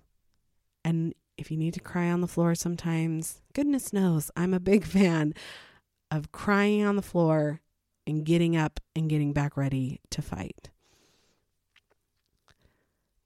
And 0.85 1.13
if 1.37 1.51
you 1.51 1.57
need 1.57 1.73
to 1.73 1.81
cry 1.81 2.09
on 2.09 2.21
the 2.21 2.27
floor 2.27 2.55
sometimes, 2.55 3.41
goodness 3.53 3.91
knows 3.91 4.31
I'm 4.37 4.53
a 4.53 4.59
big 4.59 4.85
fan 4.85 5.33
of 6.09 6.31
crying 6.31 6.85
on 6.85 6.95
the 6.95 7.01
floor 7.01 7.59
and 8.07 8.23
getting 8.23 8.55
up 8.55 8.79
and 8.95 9.09
getting 9.09 9.33
back 9.33 9.57
ready 9.57 9.99
to 10.11 10.21
fight. 10.21 10.69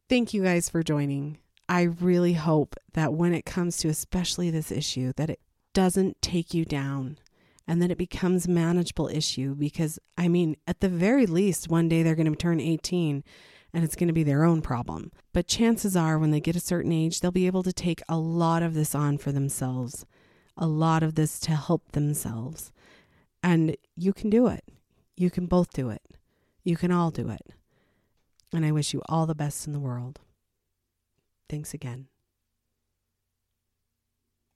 Thank 0.07 0.33
you 0.33 0.41
guys 0.41 0.69
for 0.69 0.81
joining. 0.81 1.37
I 1.69 1.83
really 1.83 2.33
hope 2.33 2.75
that 2.93 3.13
when 3.13 3.35
it 3.35 3.45
comes 3.45 3.77
to 3.77 3.89
especially 3.89 4.49
this 4.49 4.71
issue 4.71 5.13
that 5.17 5.29
it 5.29 5.39
doesn't 5.75 6.19
take 6.19 6.51
you 6.51 6.65
down 6.65 7.19
and 7.67 7.79
that 7.79 7.91
it 7.91 7.97
becomes 7.99 8.47
manageable 8.47 9.07
issue 9.07 9.53
because 9.53 9.99
I 10.17 10.27
mean 10.27 10.57
at 10.65 10.79
the 10.79 10.89
very 10.89 11.27
least 11.27 11.69
one 11.69 11.87
day 11.87 12.01
they're 12.01 12.15
going 12.15 12.29
to 12.29 12.35
turn 12.35 12.59
18 12.59 13.23
and 13.71 13.83
it's 13.83 13.95
going 13.95 14.07
to 14.07 14.13
be 14.13 14.23
their 14.23 14.43
own 14.43 14.63
problem. 14.63 15.11
But 15.31 15.47
chances 15.47 15.95
are 15.95 16.17
when 16.17 16.31
they 16.31 16.39
get 16.39 16.55
a 16.55 16.59
certain 16.59 16.91
age 16.91 17.19
they'll 17.19 17.31
be 17.31 17.45
able 17.45 17.61
to 17.61 17.71
take 17.71 18.01
a 18.09 18.17
lot 18.17 18.63
of 18.63 18.73
this 18.73 18.95
on 18.95 19.19
for 19.19 19.31
themselves. 19.31 20.07
a 20.57 20.67
lot 20.67 21.03
of 21.03 21.15
this 21.15 21.39
to 21.39 21.51
help 21.51 21.91
themselves. 21.91 22.71
And 23.41 23.77
you 23.95 24.11
can 24.11 24.29
do 24.29 24.47
it. 24.47 24.65
You 25.15 25.29
can 25.29 25.45
both 25.45 25.71
do 25.71 25.89
it. 25.89 26.01
You 26.63 26.75
can 26.75 26.91
all 26.91 27.11
do 27.11 27.29
it. 27.29 27.53
And 28.51 28.65
I 28.65 28.71
wish 28.71 28.93
you 28.93 29.01
all 29.07 29.25
the 29.25 29.35
best 29.35 29.67
in 29.67 29.73
the 29.73 29.79
world. 29.79 30.19
Thanks 31.49 31.73
again. 31.73 32.07